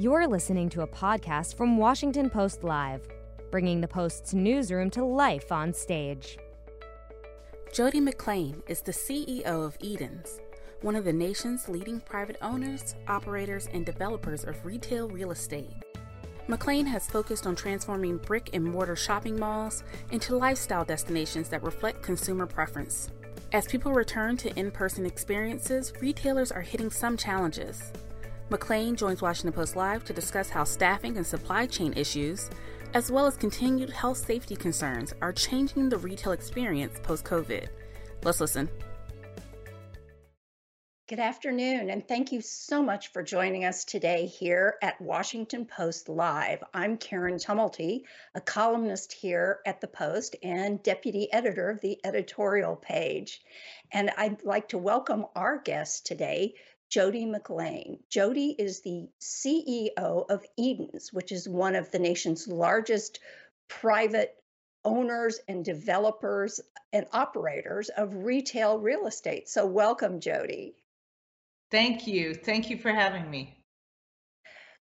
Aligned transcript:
You're 0.00 0.28
listening 0.28 0.68
to 0.68 0.82
a 0.82 0.86
podcast 0.86 1.56
from 1.56 1.76
Washington 1.76 2.30
Post 2.30 2.62
Live, 2.62 3.08
bringing 3.50 3.80
the 3.80 3.88
Post's 3.88 4.32
newsroom 4.32 4.90
to 4.90 5.04
life 5.04 5.50
on 5.50 5.74
stage. 5.74 6.38
Jodie 7.72 8.00
McLean 8.00 8.62
is 8.68 8.80
the 8.80 8.92
CEO 8.92 9.44
of 9.44 9.76
Edens, 9.80 10.38
one 10.82 10.94
of 10.94 11.04
the 11.04 11.12
nation's 11.12 11.68
leading 11.68 11.98
private 11.98 12.36
owners, 12.42 12.94
operators, 13.08 13.68
and 13.72 13.84
developers 13.84 14.44
of 14.44 14.64
retail 14.64 15.08
real 15.08 15.32
estate. 15.32 15.72
McLean 16.46 16.86
has 16.86 17.10
focused 17.10 17.48
on 17.48 17.56
transforming 17.56 18.18
brick 18.18 18.50
and 18.52 18.62
mortar 18.62 18.94
shopping 18.94 19.36
malls 19.36 19.82
into 20.12 20.36
lifestyle 20.36 20.84
destinations 20.84 21.48
that 21.48 21.64
reflect 21.64 22.04
consumer 22.04 22.46
preference. 22.46 23.10
As 23.52 23.66
people 23.66 23.92
return 23.92 24.36
to 24.36 24.56
in 24.56 24.70
person 24.70 25.04
experiences, 25.04 25.92
retailers 26.00 26.52
are 26.52 26.62
hitting 26.62 26.88
some 26.88 27.16
challenges. 27.16 27.90
McLean 28.50 28.96
joins 28.96 29.20
Washington 29.20 29.52
Post 29.52 29.76
Live 29.76 30.04
to 30.04 30.14
discuss 30.14 30.48
how 30.48 30.64
staffing 30.64 31.18
and 31.18 31.26
supply 31.26 31.66
chain 31.66 31.92
issues, 31.94 32.48
as 32.94 33.12
well 33.12 33.26
as 33.26 33.36
continued 33.36 33.90
health 33.90 34.16
safety 34.16 34.56
concerns, 34.56 35.12
are 35.20 35.34
changing 35.34 35.90
the 35.90 35.98
retail 35.98 36.32
experience 36.32 36.98
post 37.02 37.26
COVID. 37.26 37.68
Let's 38.22 38.40
listen. 38.40 38.70
Good 41.08 41.20
afternoon, 41.20 41.90
and 41.90 42.06
thank 42.06 42.32
you 42.32 42.40
so 42.40 42.82
much 42.82 43.12
for 43.12 43.22
joining 43.22 43.66
us 43.66 43.84
today 43.84 44.26
here 44.26 44.76
at 44.82 45.00
Washington 45.00 45.66
Post 45.66 46.08
Live. 46.08 46.62
I'm 46.72 46.96
Karen 46.96 47.36
Tumulty, 47.36 48.02
a 48.34 48.40
columnist 48.40 49.12
here 49.12 49.60
at 49.66 49.80
the 49.80 49.88
Post 49.88 50.36
and 50.42 50.82
deputy 50.82 51.30
editor 51.32 51.68
of 51.68 51.80
the 51.80 51.98
editorial 52.04 52.76
page. 52.76 53.40
And 53.92 54.10
I'd 54.16 54.42
like 54.42 54.68
to 54.68 54.78
welcome 54.78 55.26
our 55.34 55.58
guest 55.58 56.04
today, 56.04 56.54
Jodie 56.90 57.30
McLean. 57.30 57.98
Jodie 58.10 58.54
is 58.58 58.80
the 58.80 59.08
CEO 59.20 60.24
of 60.30 60.44
Edens, 60.56 61.12
which 61.12 61.32
is 61.32 61.48
one 61.48 61.76
of 61.76 61.90
the 61.90 61.98
nation's 61.98 62.48
largest 62.48 63.20
private 63.68 64.34
owners 64.84 65.38
and 65.48 65.64
developers 65.64 66.60
and 66.92 67.06
operators 67.12 67.90
of 67.90 68.14
retail 68.14 68.78
real 68.78 69.06
estate. 69.06 69.48
So, 69.48 69.66
welcome, 69.66 70.20
Jodie. 70.20 70.74
Thank 71.70 72.06
you. 72.06 72.34
Thank 72.34 72.70
you 72.70 72.78
for 72.78 72.90
having 72.90 73.30
me. 73.30 73.58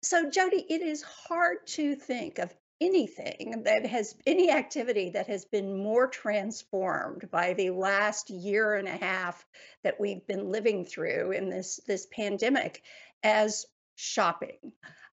So, 0.03 0.31
Jodie, 0.31 0.65
it 0.69 0.83
is 0.83 1.03
hard 1.03 1.67
to 1.69 1.97
think 1.97 2.39
of 2.39 2.55
anything 2.81 3.63
that 3.65 3.87
has 3.87 4.15
any 4.27 4.51
activity 4.51 5.11
that 5.11 5.27
has 5.27 5.45
been 5.45 5.77
more 5.77 6.07
transformed 6.07 7.31
by 7.31 7.55
the 7.55 7.71
last 7.71 8.31
year 8.31 8.75
and 8.75 8.87
a 8.87 8.97
half 8.97 9.47
that 9.83 9.99
we've 9.99 10.27
been 10.27 10.51
living 10.51 10.85
through 10.85 11.33
in 11.33 11.49
this 11.49 11.81
this 11.87 12.07
pandemic 12.13 12.83
as 13.23 13.67
shopping. 13.95 14.73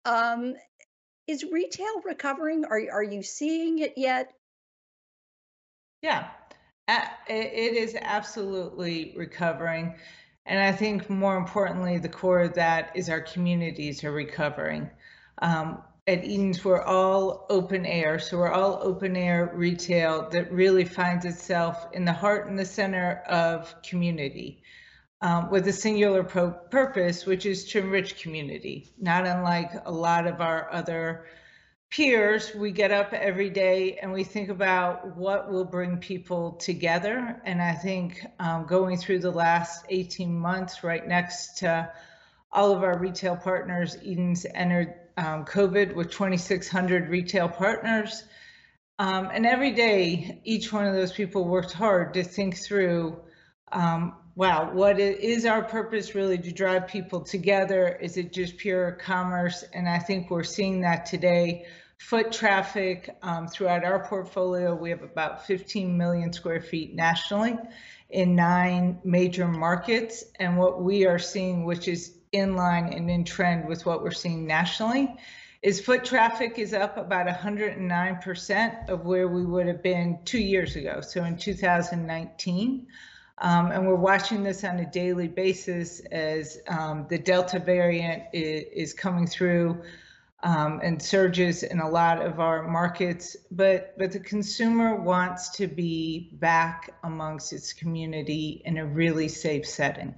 Um, 0.04 0.54
is 1.26 1.44
retail 1.44 2.00
recovering? 2.04 2.64
Are 2.64 2.80
are 2.92 3.02
you 3.02 3.22
seeing 3.22 3.80
it 3.80 3.94
yet? 3.96 4.32
Yeah, 6.00 6.28
it 6.88 7.74
is 7.74 7.96
absolutely 8.00 9.14
recovering. 9.16 9.96
And 10.46 10.60
I 10.60 10.72
think 10.72 11.10
more 11.10 11.36
importantly, 11.36 11.98
the 11.98 12.08
core 12.08 12.40
of 12.40 12.54
that 12.54 12.92
is 12.94 13.10
our 13.10 13.20
communities 13.20 14.02
are 14.04 14.12
recovering. 14.12 14.88
Um, 15.42 15.82
at 16.08 16.24
Edens, 16.24 16.64
we're 16.64 16.82
all 16.82 17.44
open 17.50 17.84
air. 17.84 18.18
So 18.18 18.38
we're 18.38 18.50
all 18.50 18.80
open 18.82 19.14
air 19.14 19.52
retail 19.54 20.30
that 20.30 20.50
really 20.50 20.86
finds 20.86 21.26
itself 21.26 21.86
in 21.92 22.06
the 22.06 22.14
heart 22.14 22.48
and 22.48 22.58
the 22.58 22.64
center 22.64 23.22
of 23.28 23.74
community 23.82 24.62
um, 25.20 25.50
with 25.50 25.68
a 25.68 25.72
singular 25.72 26.24
purpose, 26.24 27.26
which 27.26 27.44
is 27.44 27.66
to 27.66 27.80
enrich 27.80 28.22
community, 28.22 28.88
not 28.98 29.26
unlike 29.26 29.70
a 29.84 29.92
lot 29.92 30.26
of 30.26 30.40
our 30.40 30.72
other 30.72 31.26
peers, 31.90 32.54
we 32.54 32.72
get 32.72 32.90
up 32.90 33.12
every 33.12 33.50
day 33.50 33.98
and 34.00 34.10
we 34.10 34.24
think 34.24 34.48
about 34.48 35.14
what 35.14 35.50
will 35.50 35.64
bring 35.64 35.98
people 35.98 36.52
together. 36.52 37.38
And 37.44 37.60
I 37.60 37.74
think 37.74 38.24
um, 38.38 38.64
going 38.66 38.96
through 38.96 39.18
the 39.18 39.30
last 39.30 39.84
18 39.90 40.38
months, 40.38 40.82
right 40.82 41.06
next 41.06 41.58
to 41.58 41.92
all 42.50 42.72
of 42.72 42.82
our 42.82 42.98
retail 42.98 43.36
partners, 43.36 43.96
Edens 44.02 44.46
entered 44.54 44.94
um, 45.18 45.44
COVID 45.44 45.94
with 45.94 46.12
2,600 46.12 47.08
retail 47.08 47.48
partners. 47.48 48.22
Um, 49.00 49.28
and 49.32 49.44
every 49.44 49.72
day, 49.72 50.40
each 50.44 50.72
one 50.72 50.86
of 50.86 50.94
those 50.94 51.12
people 51.12 51.44
worked 51.44 51.72
hard 51.72 52.14
to 52.14 52.22
think 52.22 52.56
through 52.56 53.20
um, 53.72 54.14
wow, 54.36 54.72
what 54.72 55.00
is 55.00 55.44
our 55.44 55.64
purpose 55.64 56.14
really 56.14 56.38
to 56.38 56.52
drive 56.52 56.86
people 56.86 57.20
together? 57.20 57.98
Is 58.00 58.16
it 58.16 58.32
just 58.32 58.56
pure 58.56 58.92
commerce? 58.92 59.64
And 59.74 59.88
I 59.88 59.98
think 59.98 60.30
we're 60.30 60.44
seeing 60.44 60.82
that 60.82 61.06
today. 61.06 61.66
Foot 61.98 62.30
traffic 62.30 63.10
um, 63.22 63.48
throughout 63.48 63.84
our 63.84 64.06
portfolio, 64.06 64.76
we 64.76 64.90
have 64.90 65.02
about 65.02 65.44
15 65.44 65.98
million 65.98 66.32
square 66.32 66.60
feet 66.60 66.94
nationally 66.94 67.58
in 68.08 68.36
nine 68.36 69.00
major 69.02 69.48
markets. 69.48 70.22
And 70.38 70.56
what 70.56 70.80
we 70.80 71.04
are 71.04 71.18
seeing, 71.18 71.64
which 71.64 71.88
is 71.88 72.17
in 72.32 72.56
line 72.56 72.92
and 72.92 73.10
in 73.10 73.24
trend 73.24 73.68
with 73.68 73.86
what 73.86 74.02
we're 74.02 74.10
seeing 74.10 74.46
nationally, 74.46 75.14
is 75.62 75.80
foot 75.80 76.04
traffic 76.04 76.58
is 76.58 76.72
up 76.72 76.96
about 76.96 77.26
109% 77.26 78.88
of 78.88 79.04
where 79.04 79.28
we 79.28 79.44
would 79.44 79.66
have 79.66 79.82
been 79.82 80.18
two 80.24 80.38
years 80.38 80.76
ago. 80.76 81.00
So 81.00 81.24
in 81.24 81.36
2019. 81.36 82.86
Um, 83.40 83.70
and 83.70 83.86
we're 83.86 83.94
watching 83.94 84.42
this 84.42 84.64
on 84.64 84.78
a 84.80 84.90
daily 84.90 85.28
basis 85.28 86.00
as 86.10 86.58
um, 86.66 87.06
the 87.08 87.18
Delta 87.18 87.60
variant 87.60 88.24
is, 88.32 88.64
is 88.72 88.94
coming 88.94 89.26
through 89.28 89.80
um, 90.42 90.80
and 90.82 91.00
surges 91.00 91.62
in 91.62 91.80
a 91.80 91.88
lot 91.88 92.24
of 92.24 92.40
our 92.40 92.66
markets. 92.66 93.36
But, 93.50 93.96
but 93.96 94.12
the 94.12 94.20
consumer 94.20 94.96
wants 94.96 95.50
to 95.50 95.66
be 95.66 96.30
back 96.34 96.94
amongst 97.04 97.52
its 97.52 97.72
community 97.72 98.62
in 98.64 98.78
a 98.78 98.86
really 98.86 99.28
safe 99.28 99.66
setting. 99.66 100.14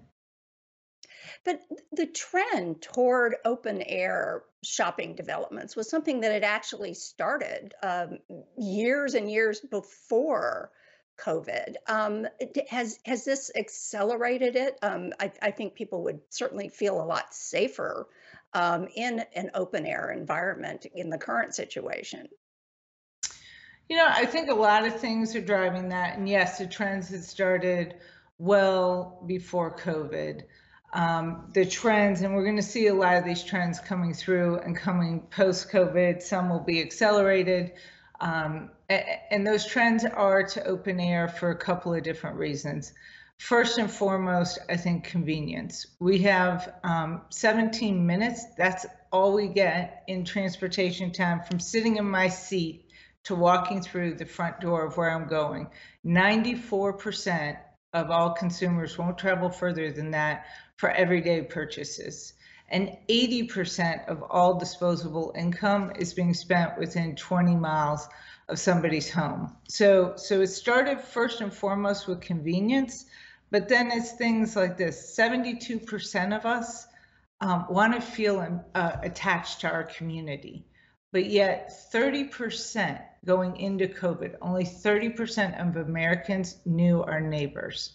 But 1.45 1.61
the 1.93 2.07
trend 2.07 2.83
toward 2.83 3.37
open 3.45 3.83
air 3.83 4.43
shopping 4.63 5.15
developments 5.15 5.75
was 5.75 5.89
something 5.89 6.21
that 6.21 6.33
had 6.33 6.45
actually 6.45 6.95
started 6.95 7.75
um, 7.83 8.19
years 8.59 9.15
and 9.15 9.31
years 9.31 9.61
before 9.61 10.71
COVID. 11.19 11.77
Um, 11.87 12.27
has 12.69 12.99
has 13.05 13.25
this 13.25 13.51
accelerated 13.55 14.57
it? 14.57 14.79
Um, 14.83 15.13
I, 15.19 15.33
I, 15.41 15.51
think 15.51 15.75
people 15.75 16.05
would 16.05 16.21
certainly 16.31 16.69
feel 16.69 17.01
a 17.01 17.05
lot 17.05 17.35
safer 17.35 18.07
um, 18.53 18.89
in 18.95 19.25
an 19.35 19.51
open 19.55 19.87
air 19.87 20.11
environment 20.11 20.87
in 20.95 21.11
the 21.11 21.19
current 21.19 21.55
situation. 21.55 22.29
You 23.89 23.97
know, 23.97 24.07
I 24.09 24.27
think 24.27 24.51
a 24.51 24.55
lot 24.55 24.87
of 24.87 25.01
things 25.01 25.35
are 25.35 25.41
driving 25.41 25.89
that, 25.89 26.17
and 26.17 26.29
yes, 26.29 26.59
the 26.59 26.67
trends 26.67 27.09
had 27.09 27.25
started 27.25 27.97
well 28.39 29.23
before 29.27 29.77
COVID. 29.77 30.43
Um, 30.93 31.51
the 31.53 31.65
trends, 31.65 32.23
and 32.23 32.35
we're 32.35 32.45
going 32.45 32.57
to 32.57 32.63
see 32.63 32.89
a 32.89 32.95
lot 32.95 33.17
of 33.17 33.25
these 33.25 33.45
trends 33.45 33.79
coming 33.79 34.13
through 34.13 34.59
and 34.59 34.77
coming 34.77 35.21
post 35.31 35.71
COVID. 35.71 36.21
Some 36.23 36.51
will 36.51 36.65
be 36.65 36.81
accelerated. 36.81 37.73
Um, 38.21 38.71
and 38.89 39.47
those 39.47 39.65
trends 39.65 40.05
are 40.05 40.43
to 40.43 40.65
open 40.65 40.99
air 40.99 41.29
for 41.29 41.51
a 41.51 41.57
couple 41.57 41.95
of 41.95 42.03
different 42.03 42.37
reasons. 42.37 42.93
First 43.39 43.79
and 43.79 43.91
foremost, 43.91 44.59
I 44.69 44.77
think 44.77 45.05
convenience. 45.05 45.87
We 45.99 46.19
have 46.23 46.75
um, 46.85 47.23
17 47.31 48.07
minutes. 48.07 48.45
That's 48.59 48.85
all 49.11 49.33
we 49.33 49.49
get 49.49 50.05
in 50.09 50.25
transportation 50.25 51.13
time 51.13 51.41
from 51.49 51.59
sitting 51.59 51.97
in 51.97 52.05
my 52.05 52.29
seat 52.29 52.91
to 53.25 53.35
walking 53.35 53.81
through 53.81 54.15
the 54.15 54.27
front 54.27 54.61
door 54.61 54.85
of 54.85 54.97
where 54.97 55.11
I'm 55.11 55.29
going. 55.29 55.69
94% 56.05 57.57
of 57.93 58.11
all 58.11 58.35
consumers 58.35 58.99
won't 58.99 59.19
travel 59.19 59.51
further 59.51 59.91
than 59.91 60.11
that 60.11 60.45
for 60.81 60.91
everyday 60.93 61.43
purchases. 61.43 62.33
And 62.71 62.97
80% 63.11 64.09
of 64.09 64.23
all 64.31 64.59
disposable 64.59 65.35
income 65.37 65.93
is 65.99 66.15
being 66.15 66.33
spent 66.33 66.79
within 66.79 67.17
20 67.17 67.55
miles 67.55 68.09
of 68.49 68.59
somebody's 68.59 69.11
home. 69.11 69.55
So, 69.69 70.15
so 70.17 70.41
it 70.41 70.47
started 70.47 71.03
first 71.03 71.43
and 71.43 71.53
foremost 71.53 72.09
with 72.09 72.23
convenience, 72.23 73.05
but 73.51 73.69
then 73.69 73.91
it's 73.93 74.13
things 74.13 74.57
like 74.57 74.79
this 74.79 75.15
72% 75.19 76.35
of 76.35 76.47
us 76.47 76.87
um, 77.43 77.67
want 77.69 77.93
to 77.95 78.01
feel 78.01 78.65
uh, 78.75 78.97
attached 79.03 79.61
to 79.61 79.71
our 79.71 79.85
community, 79.85 80.65
but 81.13 81.27
yet 81.27 81.71
30% 81.93 83.03
going 83.27 83.57
into 83.57 83.87
COVID, 83.87 84.37
only 84.41 84.65
30% 84.65 85.61
of 85.61 85.77
Americans 85.77 86.57
knew 86.65 87.03
our 87.03 87.21
neighbors. 87.21 87.93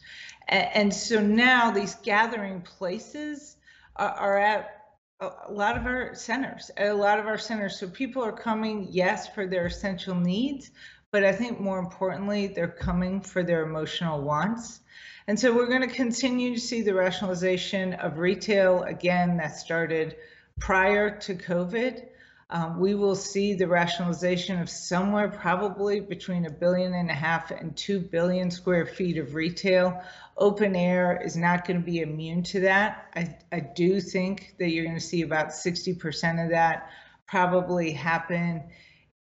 And, 0.48 0.94
so 0.94 1.20
now 1.20 1.72
these 1.72 1.96
gathering 1.96 2.62
places 2.62 3.58
are 3.96 4.38
at 4.38 4.86
a 5.22 5.52
lot 5.52 5.78
of 5.78 5.86
our 5.86 6.14
centers, 6.14 6.70
a 6.78 6.92
lot 6.92 7.20
of 7.20 7.26
our 7.26 7.38
centers. 7.38 7.80
So 7.80 7.88
people 7.88 8.24
are 8.24 8.32
coming, 8.32 8.88
yes, 8.92 9.28
for 9.34 9.48
their 9.48 9.66
essential 9.66 10.14
needs, 10.14 10.72
but 11.12 11.24
I 11.24 11.32
think 11.32 11.60
more 11.60 11.80
importantly, 11.80 12.48
they're 12.48 12.68
coming 12.68 13.22
for 13.22 13.42
their 13.42 13.64
emotional 13.64 14.22
wants. 14.22 14.82
And 15.28 15.40
so 15.40 15.56
we're 15.56 15.70
going 15.70 15.82
to 15.82 15.96
continue 15.96 16.54
to 16.54 16.60
see 16.60 16.84
the 16.84 16.94
rationalization 16.94 17.94
of 17.94 18.20
retail 18.20 18.84
again 18.84 19.38
that 19.38 19.58
started 19.58 20.18
prior 20.60 21.18
to 21.22 21.34
COVID, 21.34 22.06
um, 22.52 22.80
we 22.80 22.94
will 22.94 23.16
see 23.16 23.56
the 23.56 23.68
rationalization 23.68 24.60
of 24.60 24.70
somewhere 24.70 25.28
probably 25.28 26.00
between 26.00 26.46
a 26.46 26.52
billion 26.52 26.94
and 26.94 27.10
a 27.10 27.14
half 27.14 27.50
and 27.50 27.76
two 27.76 28.00
billion 28.00 28.52
square 28.52 28.86
feet 28.86 29.18
of 29.18 29.34
retail. 29.34 30.00
Open 30.38 30.76
air 30.76 31.20
is 31.24 31.36
not 31.36 31.66
going 31.66 31.80
to 31.80 31.86
be 31.86 32.02
immune 32.02 32.44
to 32.44 32.60
that. 32.62 33.08
I, 33.16 33.36
I 33.52 33.62
do 33.62 34.00
think 34.00 34.56
that 34.60 34.70
you're 34.70 34.86
going 34.86 34.98
to 34.98 35.04
see 35.04 35.24
about 35.24 35.50
60% 35.50 36.44
of 36.44 36.52
that 36.52 36.90
probably 37.28 37.92
happen 37.92 38.64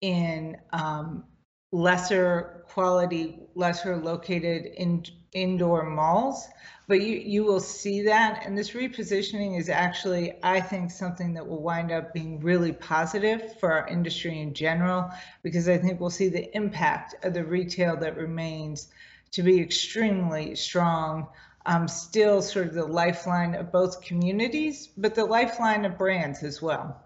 in 0.02 0.58
um, 0.74 1.24
lesser 1.72 2.64
quality, 2.68 3.38
lesser 3.54 3.96
located 3.96 4.66
in, 4.66 5.02
indoor 5.34 5.84
malls 5.84 6.48
but 6.86 7.00
you 7.00 7.16
you 7.16 7.44
will 7.44 7.60
see 7.60 8.02
that. 8.02 8.44
And 8.44 8.56
this 8.56 8.72
repositioning 8.72 9.58
is 9.58 9.68
actually 9.68 10.34
i 10.42 10.60
think 10.60 10.90
something 10.90 11.34
that 11.34 11.46
will 11.46 11.62
wind 11.62 11.90
up 11.90 12.12
being 12.12 12.40
really 12.40 12.72
positive 12.72 13.58
for 13.58 13.72
our 13.72 13.88
industry 13.88 14.40
in 14.40 14.54
general 14.54 15.10
because 15.42 15.68
i 15.68 15.78
think 15.78 16.00
we'll 16.00 16.10
see 16.10 16.28
the 16.28 16.54
impact 16.56 17.24
of 17.24 17.34
the 17.34 17.44
retail 17.44 17.96
that 17.96 18.16
remains 18.16 18.88
to 19.32 19.42
be 19.42 19.60
extremely 19.60 20.54
strong. 20.54 21.28
Um, 21.66 21.88
still 21.88 22.42
sort 22.42 22.66
of 22.66 22.74
the 22.74 22.84
lifeline 22.84 23.54
of 23.54 23.72
both 23.72 24.02
communities 24.02 24.86
but 24.98 25.14
the 25.14 25.24
lifeline 25.24 25.86
of 25.86 25.96
brands 25.96 26.42
as 26.42 26.60
well 26.60 27.03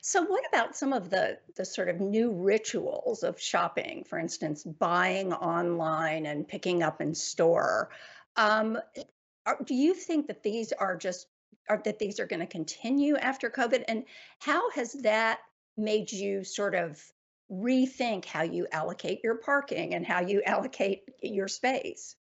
so 0.00 0.22
what 0.22 0.44
about 0.48 0.76
some 0.76 0.92
of 0.92 1.10
the 1.10 1.38
the 1.56 1.64
sort 1.64 1.88
of 1.88 2.00
new 2.00 2.32
rituals 2.32 3.22
of 3.22 3.40
shopping, 3.40 4.04
for 4.04 4.18
instance, 4.18 4.64
buying 4.64 5.32
online 5.32 6.26
and 6.26 6.46
picking 6.46 6.82
up 6.82 7.00
in 7.00 7.14
store? 7.14 7.90
Um, 8.36 8.78
are, 9.46 9.58
do 9.64 9.74
you 9.74 9.94
think 9.94 10.26
that 10.26 10.42
these 10.42 10.72
are 10.72 10.96
just 10.96 11.26
are 11.68 11.80
that 11.84 11.98
these 11.98 12.20
are 12.20 12.26
going 12.26 12.40
to 12.40 12.46
continue 12.46 13.16
after 13.16 13.50
COVID? 13.50 13.84
And 13.88 14.04
how 14.38 14.70
has 14.70 14.92
that 15.02 15.40
made 15.76 16.12
you 16.12 16.44
sort 16.44 16.74
of 16.74 17.02
rethink 17.50 18.24
how 18.24 18.42
you 18.42 18.66
allocate 18.72 19.20
your 19.22 19.36
parking 19.36 19.94
and 19.94 20.06
how 20.06 20.20
you 20.20 20.42
allocate 20.44 21.02
your 21.22 21.48
space? 21.48 22.16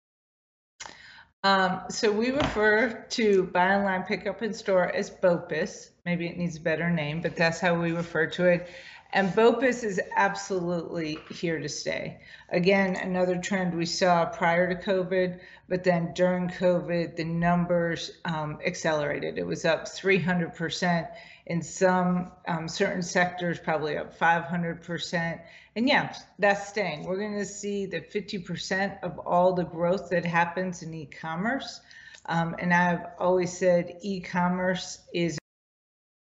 Um, 1.44 1.80
so 1.90 2.12
we 2.12 2.30
refer 2.30 3.04
to 3.10 3.44
buy 3.44 3.74
online, 3.74 4.04
pick 4.04 4.28
up 4.28 4.42
in 4.42 4.54
store 4.54 4.94
as 4.94 5.10
BOPIS. 5.10 5.90
Maybe 6.04 6.28
it 6.28 6.36
needs 6.36 6.56
a 6.56 6.60
better 6.60 6.88
name, 6.88 7.20
but 7.20 7.34
that's 7.34 7.58
how 7.58 7.80
we 7.80 7.90
refer 7.92 8.26
to 8.26 8.46
it. 8.46 8.68
And 9.14 9.34
BOPIS 9.34 9.84
is 9.84 10.00
absolutely 10.16 11.18
here 11.30 11.58
to 11.58 11.68
stay. 11.68 12.20
Again, 12.48 12.96
another 12.96 13.36
trend 13.36 13.76
we 13.76 13.84
saw 13.84 14.24
prior 14.24 14.74
to 14.74 14.82
COVID, 14.82 15.38
but 15.68 15.84
then 15.84 16.14
during 16.14 16.48
COVID, 16.48 17.16
the 17.16 17.24
numbers 17.24 18.12
um, 18.24 18.58
accelerated. 18.64 19.36
It 19.36 19.46
was 19.46 19.66
up 19.66 19.84
300% 19.84 21.08
in 21.44 21.60
some 21.60 22.32
um, 22.48 22.68
certain 22.68 23.02
sectors, 23.02 23.58
probably 23.58 23.98
up 23.98 24.18
500%. 24.18 25.40
And 25.76 25.88
yeah, 25.88 26.14
that's 26.38 26.68
staying. 26.68 27.04
We're 27.04 27.18
going 27.18 27.38
to 27.38 27.44
see 27.44 27.84
that 27.86 28.10
50% 28.10 28.98
of 29.02 29.18
all 29.18 29.52
the 29.52 29.64
growth 29.64 30.08
that 30.08 30.24
happens 30.24 30.82
in 30.82 30.94
e-commerce. 30.94 31.82
Um, 32.26 32.54
and 32.58 32.72
I've 32.72 33.06
always 33.18 33.56
said 33.56 33.98
e-commerce 34.00 35.00
is 35.12 35.38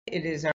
it 0.05 0.25
is 0.25 0.45
our 0.45 0.53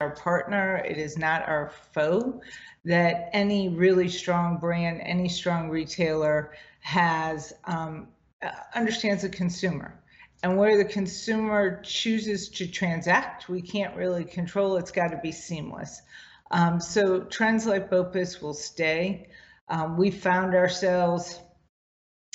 our 0.00 0.10
partner, 0.10 0.76
it 0.76 0.96
is 0.96 1.18
not 1.18 1.48
our 1.48 1.72
foe, 1.92 2.40
that 2.84 3.30
any 3.32 3.68
really 3.68 4.08
strong 4.08 4.56
brand, 4.56 5.00
any 5.02 5.28
strong 5.28 5.68
retailer 5.68 6.52
has 6.78 7.52
um, 7.64 8.06
uh, 8.40 8.50
understands 8.76 9.22
the 9.22 9.28
consumer. 9.28 9.92
And 10.44 10.56
where 10.56 10.76
the 10.76 10.84
consumer 10.84 11.82
chooses 11.82 12.48
to 12.50 12.68
transact, 12.68 13.48
we 13.48 13.60
can't 13.60 13.96
really 13.96 14.24
control. 14.24 14.76
It's 14.76 14.92
got 14.92 15.08
to 15.08 15.16
be 15.16 15.32
seamless. 15.32 16.00
Um, 16.52 16.78
so 16.80 17.22
trends 17.22 17.66
like 17.66 17.90
BOPIS 17.90 18.40
will 18.40 18.54
stay. 18.54 19.26
Um, 19.68 19.96
we 19.96 20.12
found 20.12 20.54
ourselves 20.54 21.40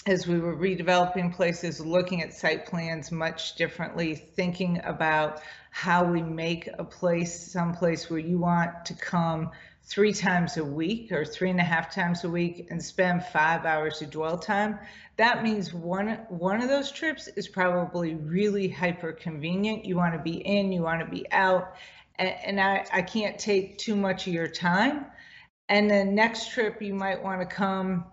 as 0.05 0.27
we 0.27 0.39
were 0.39 0.55
redeveloping 0.55 1.33
places, 1.33 1.79
looking 1.79 2.21
at 2.21 2.33
site 2.33 2.65
plans 2.65 3.11
much 3.11 3.55
differently, 3.55 4.15
thinking 4.15 4.81
about 4.83 5.41
how 5.71 6.03
we 6.03 6.21
make 6.21 6.69
a 6.77 6.83
place 6.83 7.51
someplace 7.51 8.09
where 8.09 8.19
you 8.19 8.37
want 8.37 8.85
to 8.85 8.93
come 8.93 9.51
three 9.85 10.13
times 10.13 10.57
a 10.57 10.63
week 10.63 11.11
or 11.11 11.25
three 11.25 11.49
and 11.49 11.59
a 11.59 11.63
half 11.63 11.93
times 11.93 12.23
a 12.23 12.29
week 12.29 12.67
and 12.69 12.83
spend 12.83 13.23
five 13.25 13.65
hours 13.65 14.01
of 14.01 14.09
dwell 14.09 14.37
time. 14.37 14.77
That 15.17 15.43
means 15.43 15.73
one 15.73 16.09
one 16.29 16.61
of 16.61 16.69
those 16.69 16.91
trips 16.91 17.27
is 17.27 17.47
probably 17.47 18.15
really 18.15 18.67
hyper 18.67 19.13
convenient. 19.13 19.85
You 19.85 19.95
want 19.95 20.13
to 20.13 20.19
be 20.19 20.37
in, 20.37 20.71
you 20.71 20.81
want 20.81 20.99
to 21.01 21.07
be 21.07 21.29
out, 21.31 21.75
and, 22.15 22.29
and 22.45 22.59
I, 22.59 22.85
I 22.91 23.01
can't 23.01 23.39
take 23.39 23.77
too 23.77 23.95
much 23.95 24.27
of 24.27 24.33
your 24.33 24.47
time. 24.47 25.05
And 25.69 25.89
then 25.89 26.13
next 26.13 26.51
trip 26.51 26.81
you 26.81 26.93
might 26.93 27.23
want 27.23 27.41
to 27.41 27.55
come 27.55 28.05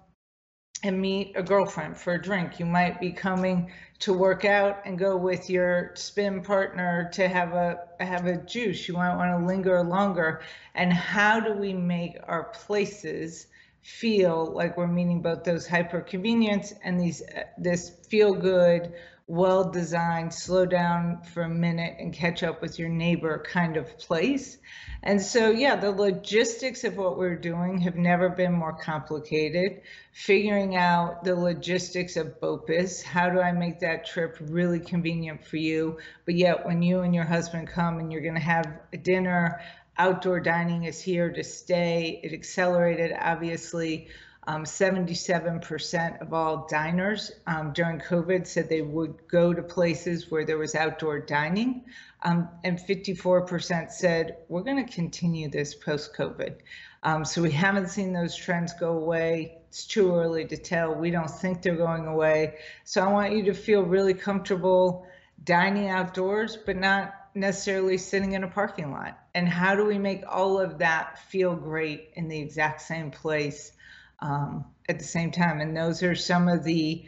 and 0.82 1.00
meet 1.00 1.32
a 1.36 1.42
girlfriend 1.42 1.96
for 1.96 2.14
a 2.14 2.22
drink. 2.22 2.58
You 2.58 2.66
might 2.66 3.00
be 3.00 3.12
coming 3.12 3.70
to 4.00 4.12
work 4.12 4.44
out 4.44 4.80
and 4.84 4.98
go 4.98 5.16
with 5.16 5.50
your 5.50 5.92
spin 5.94 6.42
partner 6.42 7.10
to 7.12 7.28
have 7.28 7.52
a 7.52 7.80
have 8.00 8.26
a 8.26 8.36
juice. 8.38 8.88
You 8.88 8.94
might 8.94 9.16
want 9.16 9.38
to 9.38 9.46
linger 9.46 9.82
longer. 9.82 10.40
And 10.74 10.92
how 10.92 11.40
do 11.40 11.52
we 11.52 11.74
make 11.74 12.16
our 12.26 12.44
places 12.44 13.46
feel 13.82 14.52
like 14.54 14.76
we're 14.76 14.86
meeting 14.86 15.22
both 15.22 15.44
those 15.44 15.66
hyper 15.66 16.00
convenience 16.00 16.72
and 16.84 17.00
these 17.00 17.22
this 17.58 17.90
feel 18.08 18.34
good 18.34 18.92
well 19.30 19.70
designed, 19.70 20.34
slow 20.34 20.66
down 20.66 21.22
for 21.22 21.44
a 21.44 21.48
minute 21.48 21.94
and 22.00 22.12
catch 22.12 22.42
up 22.42 22.60
with 22.60 22.80
your 22.80 22.88
neighbor 22.88 23.40
kind 23.46 23.76
of 23.76 23.96
place. 23.96 24.58
And 25.04 25.22
so, 25.22 25.50
yeah, 25.50 25.76
the 25.76 25.92
logistics 25.92 26.82
of 26.82 26.96
what 26.96 27.16
we're 27.16 27.36
doing 27.36 27.78
have 27.78 27.94
never 27.94 28.28
been 28.28 28.52
more 28.52 28.72
complicated. 28.72 29.82
Figuring 30.12 30.74
out 30.74 31.22
the 31.22 31.36
logistics 31.36 32.16
of 32.16 32.40
BOPIS, 32.40 33.04
how 33.04 33.30
do 33.30 33.40
I 33.40 33.52
make 33.52 33.78
that 33.80 34.04
trip 34.04 34.36
really 34.40 34.80
convenient 34.80 35.44
for 35.44 35.58
you? 35.58 35.98
But 36.24 36.34
yet, 36.34 36.66
when 36.66 36.82
you 36.82 37.02
and 37.02 37.14
your 37.14 37.24
husband 37.24 37.68
come 37.68 38.00
and 38.00 38.10
you're 38.10 38.22
going 38.22 38.34
to 38.34 38.40
have 38.40 38.66
a 38.92 38.96
dinner, 38.96 39.60
outdoor 39.96 40.40
dining 40.40 40.84
is 40.84 41.00
here 41.00 41.30
to 41.30 41.44
stay. 41.44 42.20
It 42.24 42.32
accelerated, 42.32 43.12
obviously. 43.16 44.08
Um, 44.46 44.64
77% 44.64 46.22
of 46.22 46.32
all 46.32 46.66
diners 46.68 47.30
um, 47.46 47.72
during 47.72 48.00
COVID 48.00 48.46
said 48.46 48.68
they 48.68 48.82
would 48.82 49.28
go 49.28 49.52
to 49.52 49.62
places 49.62 50.30
where 50.30 50.44
there 50.44 50.58
was 50.58 50.74
outdoor 50.74 51.20
dining. 51.20 51.84
Um, 52.22 52.48
and 52.64 52.78
54% 52.78 53.90
said, 53.90 54.38
we're 54.48 54.62
going 54.62 54.84
to 54.84 54.92
continue 54.92 55.48
this 55.48 55.74
post 55.74 56.14
COVID. 56.14 56.56
Um, 57.02 57.24
so 57.24 57.42
we 57.42 57.50
haven't 57.50 57.88
seen 57.88 58.12
those 58.12 58.34
trends 58.34 58.72
go 58.74 58.92
away. 58.92 59.58
It's 59.68 59.86
too 59.86 60.14
early 60.14 60.46
to 60.46 60.56
tell. 60.56 60.94
We 60.94 61.10
don't 61.10 61.30
think 61.30 61.62
they're 61.62 61.76
going 61.76 62.06
away. 62.06 62.56
So 62.84 63.02
I 63.02 63.12
want 63.12 63.32
you 63.32 63.44
to 63.44 63.54
feel 63.54 63.82
really 63.82 64.14
comfortable 64.14 65.06
dining 65.44 65.88
outdoors, 65.88 66.56
but 66.56 66.76
not 66.76 67.14
necessarily 67.34 67.96
sitting 67.96 68.32
in 68.32 68.44
a 68.44 68.48
parking 68.48 68.90
lot. 68.90 69.18
And 69.34 69.48
how 69.48 69.74
do 69.76 69.86
we 69.86 69.98
make 69.98 70.24
all 70.28 70.58
of 70.58 70.78
that 70.78 71.18
feel 71.30 71.54
great 71.54 72.10
in 72.14 72.28
the 72.28 72.38
exact 72.38 72.82
same 72.82 73.10
place? 73.10 73.72
Um, 74.20 74.64
at 74.88 74.98
the 74.98 75.04
same 75.04 75.30
time. 75.30 75.60
And 75.60 75.76
those 75.76 76.02
are 76.02 76.14
some 76.14 76.48
of 76.48 76.64
the 76.64 77.04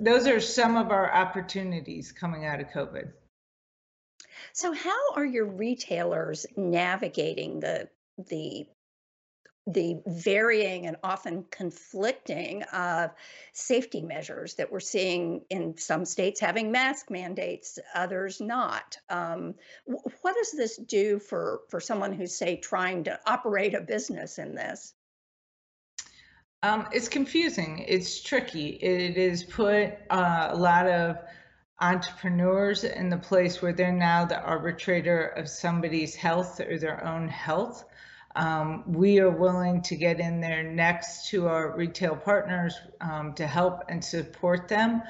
those 0.00 0.26
are 0.26 0.40
some 0.40 0.76
of 0.76 0.90
our 0.90 1.14
opportunities 1.14 2.10
coming 2.10 2.44
out 2.44 2.60
of 2.60 2.66
COVID. 2.68 3.12
So, 4.52 4.72
how 4.72 5.14
are 5.14 5.24
your 5.24 5.46
retailers 5.46 6.46
navigating 6.56 7.60
the 7.60 7.88
the 8.28 8.66
the 9.66 10.00
varying 10.06 10.86
and 10.86 10.96
often 11.02 11.44
conflicting 11.50 12.62
uh, 12.64 13.08
safety 13.52 14.00
measures 14.00 14.54
that 14.54 14.72
we're 14.72 14.80
seeing 14.80 15.42
in 15.50 15.76
some 15.76 16.04
states 16.04 16.40
having 16.40 16.72
mask 16.72 17.10
mandates, 17.10 17.78
others 17.94 18.40
not. 18.40 18.96
Um, 19.08 19.54
what 19.86 20.34
does 20.34 20.52
this 20.52 20.76
do 20.76 21.18
for 21.18 21.60
for 21.68 21.80
someone 21.80 22.12
who's 22.12 22.34
say 22.34 22.56
trying 22.56 23.04
to 23.04 23.20
operate 23.26 23.74
a 23.74 23.80
business 23.80 24.38
in 24.38 24.54
this? 24.54 24.94
Um, 26.62 26.88
it's 26.92 27.08
confusing. 27.08 27.84
It's 27.88 28.22
tricky. 28.22 28.68
It 28.68 29.16
has 29.16 29.44
put 29.44 29.94
uh, 30.10 30.48
a 30.50 30.56
lot 30.56 30.86
of 30.86 31.16
entrepreneurs 31.80 32.84
in 32.84 33.08
the 33.08 33.16
place 33.16 33.62
where 33.62 33.72
they're 33.72 33.92
now 33.92 34.26
the 34.26 34.38
arbitrator 34.38 35.28
of 35.28 35.48
somebody's 35.48 36.14
health 36.14 36.60
or 36.60 36.78
their 36.78 37.02
own 37.02 37.28
health. 37.28 37.84
Um, 38.36 38.84
we 38.86 39.18
are 39.20 39.30
willing 39.30 39.80
to 39.82 39.96
get 39.96 40.20
in 40.20 40.40
there 40.40 40.62
next 40.62 41.28
to 41.30 41.48
our 41.48 41.74
retail 41.74 42.14
partners 42.14 42.78
um, 43.00 43.32
to 43.34 43.46
help 43.46 43.84
and 43.88 44.04
support 44.04 44.68
them. 44.68 45.02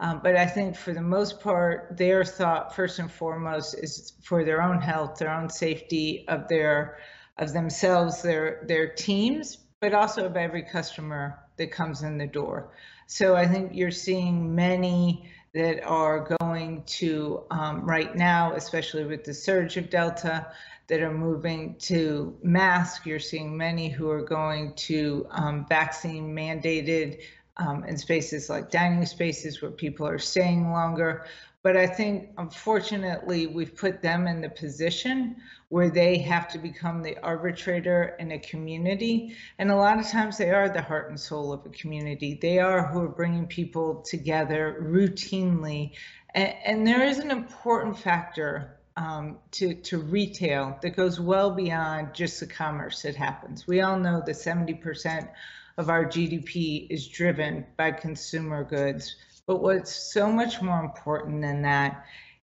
Um, 0.00 0.20
but 0.22 0.36
I 0.36 0.46
think 0.46 0.76
for 0.76 0.92
the 0.92 1.02
most 1.02 1.40
part, 1.40 1.96
their 1.96 2.22
thought 2.24 2.76
first 2.76 2.98
and 2.98 3.10
foremost 3.10 3.74
is 3.74 4.12
for 4.22 4.44
their 4.44 4.62
own 4.62 4.80
health, 4.80 5.18
their 5.18 5.32
own 5.32 5.48
safety 5.48 6.26
of 6.28 6.48
their 6.48 6.98
of 7.38 7.52
themselves, 7.52 8.22
their 8.22 8.64
their 8.66 8.88
teams, 8.88 9.58
but 9.80 9.94
also 9.94 10.26
of 10.26 10.36
every 10.36 10.62
customer 10.62 11.38
that 11.56 11.70
comes 11.70 12.02
in 12.02 12.18
the 12.18 12.26
door. 12.26 12.70
So 13.06 13.36
I 13.36 13.46
think 13.46 13.70
you're 13.74 13.90
seeing 13.90 14.54
many 14.54 15.30
that 15.54 15.82
are 15.84 16.36
going 16.40 16.82
to 16.84 17.44
um, 17.50 17.84
right 17.84 18.14
now, 18.14 18.52
especially 18.54 19.04
with 19.04 19.24
the 19.24 19.34
surge 19.34 19.76
of 19.76 19.90
Delta, 19.90 20.46
that 20.88 21.00
are 21.00 21.12
moving 21.12 21.76
to 21.78 22.36
mask. 22.42 23.06
You're 23.06 23.18
seeing 23.18 23.56
many 23.56 23.88
who 23.88 24.10
are 24.10 24.22
going 24.22 24.74
to 24.74 25.26
um, 25.30 25.66
vaccine 25.68 26.34
mandated 26.34 27.20
um, 27.56 27.84
in 27.84 27.96
spaces 27.96 28.48
like 28.48 28.70
dining 28.70 29.04
spaces 29.06 29.60
where 29.60 29.70
people 29.70 30.06
are 30.06 30.18
staying 30.18 30.70
longer. 30.70 31.26
But 31.62 31.76
I 31.76 31.86
think, 31.86 32.30
unfortunately, 32.38 33.48
we've 33.48 33.76
put 33.76 34.00
them 34.00 34.26
in 34.26 34.40
the 34.40 34.48
position 34.48 35.36
where 35.68 35.90
they 35.90 36.18
have 36.18 36.48
to 36.48 36.58
become 36.58 37.02
the 37.02 37.18
arbitrator 37.18 38.16
in 38.20 38.32
a 38.32 38.38
community. 38.38 39.36
And 39.58 39.70
a 39.70 39.76
lot 39.76 39.98
of 39.98 40.06
times 40.06 40.38
they 40.38 40.50
are 40.50 40.68
the 40.68 40.82
heart 40.82 41.10
and 41.10 41.18
soul 41.18 41.52
of 41.52 41.66
a 41.66 41.70
community. 41.70 42.38
They 42.40 42.58
are 42.58 42.86
who 42.86 43.00
are 43.00 43.08
bringing 43.08 43.46
people 43.46 44.02
together 44.02 44.78
routinely. 44.80 45.92
And, 46.34 46.54
and 46.64 46.86
there 46.86 47.02
is 47.02 47.18
an 47.18 47.30
important 47.30 47.98
factor 47.98 48.78
um, 48.96 49.38
to, 49.52 49.74
to 49.74 49.98
retail 49.98 50.78
that 50.82 50.96
goes 50.96 51.20
well 51.20 51.50
beyond 51.50 52.14
just 52.14 52.40
the 52.40 52.46
commerce 52.46 53.02
that 53.02 53.14
happens. 53.14 53.66
We 53.66 53.80
all 53.80 53.98
know 53.98 54.22
that 54.24 54.34
70% 54.34 55.28
of 55.76 55.88
our 55.88 56.04
GDP 56.04 56.88
is 56.90 57.06
driven 57.06 57.64
by 57.76 57.92
consumer 57.92 58.64
goods. 58.64 59.14
But 59.48 59.62
what's 59.62 60.12
so 60.12 60.30
much 60.30 60.60
more 60.60 60.78
important 60.78 61.40
than 61.40 61.62
that 61.62 62.04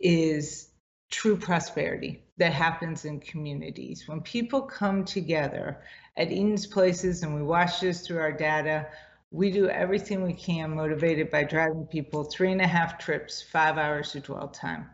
is 0.02 0.72
true 1.10 1.38
prosperity 1.38 2.22
that 2.38 2.52
happens 2.52 3.06
in 3.06 3.22
communities. 3.22 4.10
When 4.10 4.20
people 4.20 4.62
come 4.64 5.06
together 5.06 5.82
at 6.18 6.28
Eden's 6.28 6.68
Places, 6.68 7.24
and 7.24 7.34
we 7.34 7.44
watch 7.44 7.80
this 7.80 8.06
through 8.06 8.20
our 8.20 8.34
data, 8.34 8.88
we 9.32 9.52
do 9.52 9.70
everything 9.70 10.22
we 10.22 10.34
can 10.34 10.76
motivated 10.76 11.32
by 11.32 11.46
driving 11.46 11.86
people 11.86 12.26
three 12.26 12.52
and 12.52 12.60
a 12.60 12.68
half 12.68 12.98
trips, 12.98 13.42
five 13.42 13.78
hours 13.78 14.14
of 14.16 14.24
dwell 14.24 14.50
time. 14.50 14.90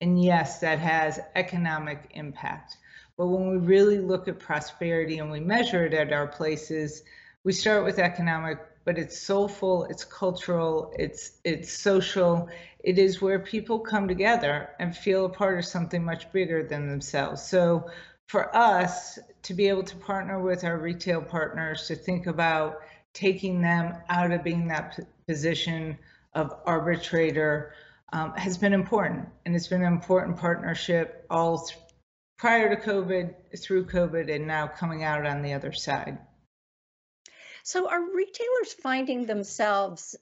And 0.00 0.24
yes, 0.24 0.58
that 0.60 0.78
has 0.78 1.20
economic 1.34 2.12
impact. 2.14 2.78
But 3.18 3.26
when 3.26 3.50
we 3.50 3.58
really 3.58 3.98
look 3.98 4.26
at 4.26 4.38
prosperity 4.38 5.18
and 5.18 5.30
we 5.30 5.40
measure 5.40 5.84
it 5.84 5.92
at 5.92 6.14
our 6.14 6.26
places, 6.26 7.02
we 7.44 7.52
start 7.52 7.84
with 7.84 7.98
economic 7.98 8.58
but 8.84 8.98
it's 8.98 9.20
soulful, 9.20 9.84
it's 9.84 10.04
cultural, 10.04 10.92
it's 10.98 11.32
it's 11.44 11.72
social. 11.72 12.48
It 12.82 12.98
is 12.98 13.22
where 13.22 13.38
people 13.38 13.78
come 13.78 14.08
together 14.08 14.70
and 14.80 14.96
feel 14.96 15.26
a 15.26 15.28
part 15.28 15.58
of 15.58 15.64
something 15.64 16.04
much 16.04 16.32
bigger 16.32 16.66
than 16.66 16.88
themselves. 16.88 17.42
So 17.42 17.90
for 18.26 18.54
us 18.56 19.18
to 19.42 19.54
be 19.54 19.68
able 19.68 19.84
to 19.84 19.96
partner 19.96 20.40
with 20.40 20.64
our 20.64 20.78
retail 20.78 21.22
partners 21.22 21.86
to 21.88 21.94
think 21.94 22.26
about 22.26 22.80
taking 23.12 23.60
them 23.60 23.94
out 24.08 24.32
of 24.32 24.42
being 24.42 24.68
that 24.68 24.98
position 25.28 25.98
of 26.34 26.52
arbitrator 26.64 27.74
um, 28.12 28.32
has 28.34 28.58
been 28.58 28.72
important. 28.72 29.28
And 29.44 29.54
it's 29.54 29.68
been 29.68 29.82
an 29.82 29.92
important 29.92 30.38
partnership 30.38 31.26
all 31.30 31.68
prior 32.38 32.74
to 32.74 32.80
COVID, 32.80 33.34
through 33.58 33.86
COVID, 33.86 34.34
and 34.34 34.46
now 34.46 34.66
coming 34.66 35.04
out 35.04 35.26
on 35.26 35.42
the 35.42 35.52
other 35.52 35.72
side. 35.72 36.18
So, 37.64 37.88
are 37.88 38.02
retailers 38.02 38.72
finding 38.82 39.26
themselves 39.26 40.16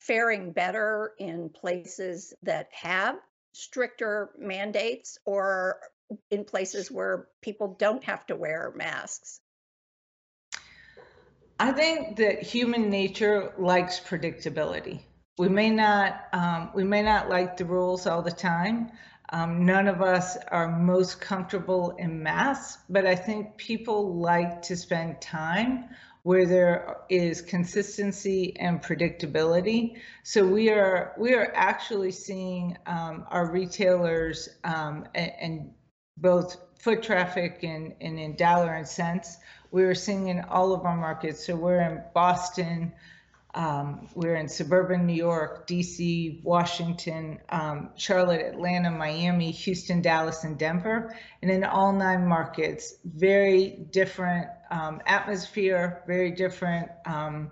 faring 0.00 0.52
better 0.52 1.12
in 1.18 1.48
places 1.48 2.34
that 2.42 2.68
have 2.72 3.16
stricter 3.52 4.30
mandates 4.38 5.18
or 5.24 5.80
in 6.30 6.44
places 6.44 6.90
where 6.90 7.28
people 7.40 7.76
don't 7.78 8.04
have 8.04 8.26
to 8.26 8.36
wear 8.36 8.72
masks? 8.74 9.40
I 11.58 11.72
think 11.72 12.16
that 12.16 12.42
human 12.42 12.90
nature 12.90 13.54
likes 13.58 13.98
predictability. 13.98 15.00
We 15.38 15.48
may 15.48 15.70
not 15.70 16.28
um, 16.32 16.70
we 16.74 16.84
may 16.84 17.02
not 17.02 17.28
like 17.28 17.56
the 17.56 17.64
rules 17.64 18.06
all 18.06 18.22
the 18.22 18.30
time. 18.30 18.90
Um, 19.30 19.64
none 19.66 19.88
of 19.88 20.02
us 20.02 20.36
are 20.48 20.78
most 20.78 21.20
comfortable 21.20 21.96
in 21.98 22.22
masks, 22.22 22.82
but 22.88 23.06
I 23.06 23.16
think 23.16 23.56
people 23.56 24.14
like 24.16 24.62
to 24.62 24.76
spend 24.76 25.20
time 25.20 25.88
where 26.26 26.44
there 26.44 26.96
is 27.08 27.40
consistency 27.40 28.52
and 28.58 28.82
predictability. 28.82 29.96
So 30.24 30.44
we 30.44 30.70
are 30.70 31.14
we 31.16 31.34
are 31.34 31.52
actually 31.54 32.10
seeing 32.10 32.76
um, 32.84 33.24
our 33.30 33.48
retailers 33.48 34.48
um, 34.64 35.06
and, 35.14 35.32
and, 35.40 35.70
both 36.18 36.56
foot 36.80 37.00
traffic 37.02 37.60
and, 37.62 37.94
and 38.00 38.18
in 38.18 38.34
dollar 38.34 38.72
and 38.72 38.88
cents. 38.88 39.36
We 39.70 39.84
are 39.84 39.94
seeing 39.94 40.26
in 40.26 40.40
all 40.40 40.72
of 40.72 40.84
our 40.84 40.96
markets. 40.96 41.46
So 41.46 41.54
we're 41.54 41.80
in 41.80 42.02
Boston, 42.12 42.92
um, 43.56 44.06
we're 44.14 44.36
in 44.36 44.48
suburban 44.48 45.06
New 45.06 45.14
York, 45.14 45.66
DC, 45.66 46.44
Washington, 46.44 47.40
um, 47.48 47.88
Charlotte, 47.96 48.42
Atlanta, 48.42 48.90
Miami, 48.90 49.50
Houston, 49.50 50.02
Dallas, 50.02 50.44
and 50.44 50.58
Denver. 50.58 51.16
And 51.40 51.50
in 51.50 51.64
all 51.64 51.92
nine 51.94 52.26
markets, 52.28 52.96
very 53.04 53.86
different 53.90 54.48
um, 54.70 55.00
atmosphere, 55.06 56.02
very 56.06 56.32
different 56.32 56.90
um, 57.06 57.50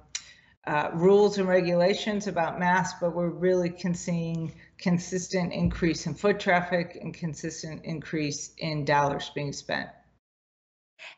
uh, 0.66 0.90
rules 0.92 1.38
and 1.38 1.49
regulations 1.49 2.26
about 2.26 2.58
masks, 2.58 2.99
but 3.00 3.14
we're 3.14 3.30
really 3.30 3.75
seeing 3.94 4.54
consistent 4.76 5.54
increase 5.54 6.06
in 6.06 6.14
foot 6.14 6.38
traffic 6.38 6.99
and 7.00 7.14
consistent 7.14 7.82
increase 7.84 8.52
in 8.58 8.84
dollars 8.84 9.30
being 9.34 9.54
spent. 9.54 9.88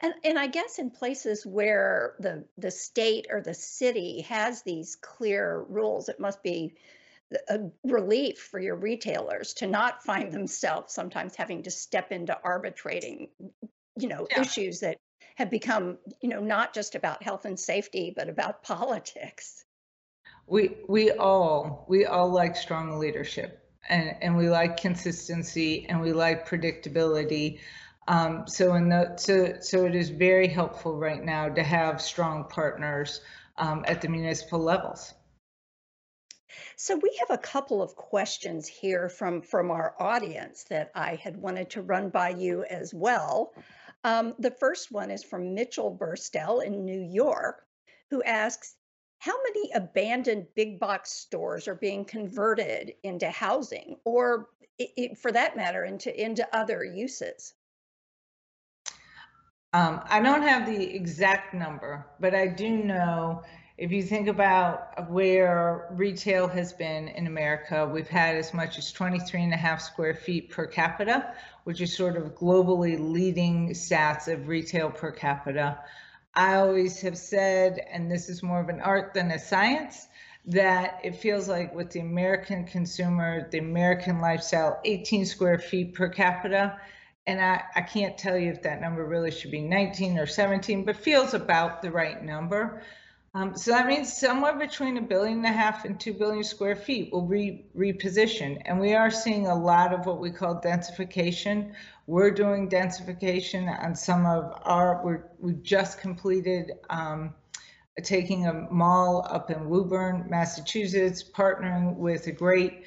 And 0.00 0.14
and 0.24 0.38
I 0.38 0.46
guess 0.46 0.78
in 0.78 0.90
places 0.90 1.44
where 1.44 2.14
the 2.18 2.44
the 2.58 2.70
state 2.70 3.26
or 3.30 3.40
the 3.40 3.54
city 3.54 4.22
has 4.22 4.62
these 4.62 4.96
clear 4.96 5.64
rules, 5.68 6.08
it 6.08 6.20
must 6.20 6.42
be 6.42 6.74
a 7.48 7.58
relief 7.84 8.38
for 8.38 8.60
your 8.60 8.76
retailers 8.76 9.54
to 9.54 9.66
not 9.66 10.02
find 10.04 10.32
themselves 10.32 10.94
sometimes 10.94 11.34
having 11.34 11.64
to 11.64 11.70
step 11.70 12.12
into 12.12 12.38
arbitrating, 12.44 13.28
you 13.98 14.08
know, 14.08 14.28
yeah. 14.30 14.42
issues 14.42 14.80
that 14.80 14.98
have 15.34 15.50
become, 15.50 15.98
you 16.20 16.28
know, 16.28 16.40
not 16.40 16.72
just 16.72 16.94
about 16.94 17.22
health 17.22 17.44
and 17.44 17.58
safety, 17.58 18.12
but 18.14 18.28
about 18.28 18.62
politics. 18.62 19.64
We 20.46 20.76
we 20.88 21.10
all 21.10 21.84
we 21.88 22.06
all 22.06 22.30
like 22.30 22.56
strong 22.56 22.98
leadership 22.98 23.66
and, 23.88 24.14
and 24.20 24.36
we 24.36 24.48
like 24.48 24.76
consistency 24.76 25.86
and 25.88 26.00
we 26.00 26.12
like 26.12 26.48
predictability. 26.48 27.58
Um, 28.08 28.46
so 28.46 28.74
in 28.74 28.88
the 28.88 29.16
so 29.16 29.56
so 29.60 29.84
it 29.84 29.94
is 29.94 30.10
very 30.10 30.46
helpful 30.46 30.96
right 30.96 31.24
now 31.24 31.48
to 31.48 31.62
have 31.62 32.00
strong 32.00 32.44
partners 32.44 33.20
um, 33.56 33.84
at 33.86 34.00
the 34.00 34.08
municipal 34.08 34.60
levels. 34.60 35.12
So 36.76 36.96
we 36.96 37.18
have 37.20 37.30
a 37.30 37.42
couple 37.42 37.82
of 37.82 37.96
questions 37.96 38.68
here 38.68 39.08
from 39.08 39.42
from 39.42 39.70
our 39.70 39.94
audience 39.98 40.64
that 40.64 40.92
I 40.94 41.16
had 41.16 41.36
wanted 41.36 41.70
to 41.70 41.82
run 41.82 42.10
by 42.10 42.30
you 42.30 42.64
as 42.64 42.94
well. 42.94 43.52
Um, 44.04 44.34
the 44.38 44.52
first 44.52 44.92
one 44.92 45.10
is 45.10 45.24
from 45.24 45.54
Mitchell 45.54 45.90
Burstel 45.90 46.64
in 46.64 46.84
New 46.84 47.00
York, 47.00 47.66
who 48.10 48.22
asks, 48.22 48.76
how 49.18 49.34
many 49.42 49.72
abandoned 49.72 50.46
big 50.54 50.78
box 50.78 51.10
stores 51.10 51.66
are 51.66 51.74
being 51.74 52.04
converted 52.04 52.94
into 53.02 53.28
housing 53.28 53.96
or 54.04 54.48
it, 54.78 55.18
for 55.18 55.32
that 55.32 55.56
matter 55.56 55.84
into 55.84 56.22
into 56.22 56.46
other 56.54 56.84
uses 56.84 57.54
um, 59.76 60.00
I 60.08 60.20
don't 60.20 60.40
have 60.40 60.64
the 60.64 60.94
exact 60.94 61.52
number, 61.52 62.06
but 62.18 62.34
I 62.34 62.46
do 62.46 62.78
know 62.78 63.42
if 63.76 63.92
you 63.92 64.02
think 64.02 64.26
about 64.26 65.10
where 65.10 65.88
retail 65.90 66.48
has 66.48 66.72
been 66.72 67.08
in 67.08 67.26
America, 67.26 67.86
we've 67.86 68.08
had 68.08 68.36
as 68.36 68.54
much 68.54 68.78
as 68.78 68.90
23 68.90 69.42
and 69.42 69.52
a 69.52 69.56
half 69.58 69.82
square 69.82 70.14
feet 70.14 70.48
per 70.48 70.66
capita, 70.66 71.34
which 71.64 71.82
is 71.82 71.94
sort 71.94 72.16
of 72.16 72.34
globally 72.34 72.98
leading 72.98 73.68
stats 73.70 74.32
of 74.32 74.48
retail 74.48 74.88
per 74.88 75.10
capita. 75.10 75.78
I 76.34 76.54
always 76.54 76.98
have 77.02 77.18
said, 77.18 77.78
and 77.92 78.10
this 78.10 78.30
is 78.30 78.42
more 78.42 78.60
of 78.60 78.70
an 78.70 78.80
art 78.80 79.12
than 79.12 79.30
a 79.30 79.38
science, 79.38 80.08
that 80.46 81.00
it 81.04 81.16
feels 81.16 81.48
like 81.48 81.74
with 81.74 81.90
the 81.90 82.00
American 82.00 82.64
consumer, 82.64 83.46
the 83.50 83.58
American 83.58 84.20
lifestyle, 84.20 84.80
18 84.86 85.26
square 85.26 85.58
feet 85.58 85.92
per 85.92 86.08
capita 86.08 86.78
and 87.26 87.40
I, 87.40 87.62
I 87.74 87.82
can't 87.82 88.16
tell 88.16 88.38
you 88.38 88.50
if 88.50 88.62
that 88.62 88.80
number 88.80 89.04
really 89.04 89.30
should 89.30 89.50
be 89.50 89.60
19 89.60 90.18
or 90.18 90.26
17, 90.26 90.84
but 90.84 90.96
feels 90.96 91.34
about 91.34 91.82
the 91.82 91.90
right 91.90 92.22
number. 92.22 92.82
Um, 93.34 93.54
so 93.54 93.72
that 93.72 93.86
means 93.86 94.16
somewhere 94.16 94.56
between 94.56 94.96
a 94.96 95.02
billion 95.02 95.38
and 95.38 95.46
a 95.46 95.52
half 95.52 95.84
and 95.84 96.00
two 96.00 96.14
billion 96.14 96.42
square 96.42 96.74
feet 96.74 97.12
will 97.12 97.26
be 97.26 97.66
repositioned. 97.76 98.62
And 98.64 98.80
we 98.80 98.94
are 98.94 99.10
seeing 99.10 99.46
a 99.46 99.54
lot 99.54 99.92
of 99.92 100.06
what 100.06 100.20
we 100.20 100.30
call 100.30 100.58
densification. 100.58 101.74
We're 102.06 102.30
doing 102.30 102.70
densification 102.70 103.68
on 103.84 103.94
some 103.94 104.24
of 104.24 104.58
our, 104.62 105.04
we're, 105.04 105.24
we 105.38 105.52
just 105.52 106.00
completed 106.00 106.72
um, 106.88 107.34
taking 108.02 108.46
a 108.46 108.54
mall 108.70 109.26
up 109.28 109.50
in 109.50 109.68
Woburn, 109.68 110.26
Massachusetts, 110.30 111.22
partnering 111.22 111.96
with 111.96 112.28
a 112.28 112.32
great 112.32 112.84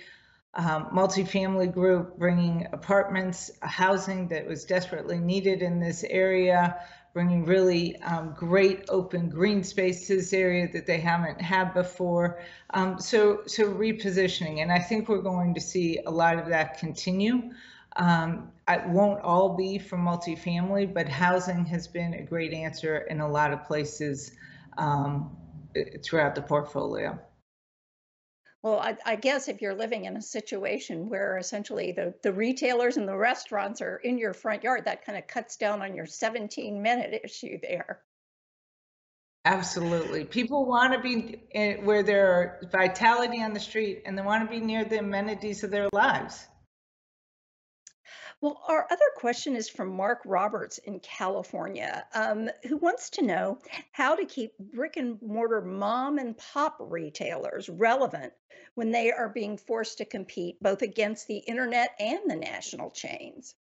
um, 0.54 0.88
multifamily 0.94 1.72
group 1.72 2.18
bringing 2.18 2.68
apartments, 2.72 3.52
housing 3.62 4.28
that 4.30 4.48
was 4.48 4.66
desperately 4.66 5.20
needed 5.20 5.62
in 5.62 5.80
this 5.80 6.04
area, 6.04 6.80
bringing 7.14 7.46
really 7.46 7.96
um, 7.98 8.34
great 8.36 8.86
open 8.90 9.30
green 9.30 9.64
space 9.64 10.08
to 10.08 10.16
this 10.16 10.34
area 10.34 10.68
that 10.72 10.86
they 10.86 11.00
haven't 11.00 11.40
had 11.42 11.74
before. 11.74 12.42
Um, 12.72 13.00
so, 13.00 13.42
so 13.46 13.72
repositioning, 13.72 14.62
and 14.62 14.72
I 14.72 14.80
think 14.80 15.08
we're 15.08 15.22
going 15.22 15.54
to 15.54 15.62
see 15.62 16.00
a 16.06 16.12
lot 16.12 16.40
of 16.40 16.48
that 16.48 16.80
continue. 16.80 17.52
Um, 17.96 18.52
it 18.68 18.88
won't 18.88 19.22
all 19.22 19.56
be 19.56 19.78
for 19.78 19.98
multifamily, 19.98 20.94
but 20.94 21.10
housing 21.10 21.66
has 21.66 21.88
been 21.88 22.14
a 22.14 22.24
great 22.24 22.54
answer 22.54 22.98
in 22.98 23.20
a 23.20 23.28
lot 23.28 23.52
of 23.52 23.66
places 23.66 24.32
um, 24.78 25.36
throughout 26.04 26.36
the 26.36 26.42
portfolio. 26.42 27.20
Well, 28.62 28.80
I, 28.80 28.98
I, 29.06 29.16
guess 29.16 29.48
if 29.48 29.62
you're 29.62 29.76
living 29.76 30.04
in 30.04 30.18
a 30.18 30.22
situation 30.22 31.08
where 31.08 31.38
essentially 31.38 31.94
the, 31.94 32.14
the 32.24 32.34
retailers 32.34 32.98
and 32.98 33.08
the 33.08 33.16
restaurants 33.16 33.82
are 33.82 33.96
in 33.96 34.18
your 34.18 34.34
front 34.34 34.64
yard, 34.64 34.84
that 34.86 35.06
kind 35.06 35.18
of 35.18 35.28
cuts 35.28 35.56
down 35.56 35.82
on 35.82 35.96
your 35.96 36.06
17 36.06 36.82
minute 36.82 37.22
issue 37.24 37.58
there. 37.62 38.02
Absolutely. 39.46 40.26
People 40.26 40.66
want 40.66 40.92
to 40.94 41.00
be 41.00 41.42
in, 41.52 41.86
where 41.86 42.04
there's 42.04 42.66
vitality 42.70 43.42
on 43.42 43.54
the 43.54 43.62
street 43.62 44.04
and 44.06 44.18
they 44.18 44.22
want 44.22 44.44
to 44.44 44.60
be 44.60 44.64
near 44.64 44.84
the 44.84 45.00
amenities 45.00 45.64
of 45.64 45.72
their 45.72 45.88
lives. 45.94 46.46
Well, 48.42 48.62
our 48.68 48.88
other 48.92 49.10
question 49.16 49.56
is 49.56 49.70
from 49.70 49.96
Mark 49.96 50.20
Roberts 50.26 50.78
in 50.80 51.00
California, 51.00 52.06
um, 52.14 52.50
who 52.68 52.78
wants 52.78 53.10
to 53.12 53.22
know 53.22 53.60
how 53.92 54.16
to 54.16 54.26
keep 54.26 54.58
brick 54.58 54.98
and 54.98 55.22
mortar 55.22 55.62
mom 55.62 56.18
and 56.18 56.38
pop 56.38 56.78
retailers 56.80 57.70
relevant 57.70 58.34
when 58.80 58.92
they 58.92 59.12
are 59.12 59.28
being 59.28 59.58
forced 59.58 59.98
to 59.98 60.06
compete 60.06 60.56
both 60.62 60.82
against 60.84 61.28
the 61.28 61.40
internet 61.40 61.90
and 62.00 62.20
the 62.28 62.36
national 62.38 62.90
chains. 62.90 63.54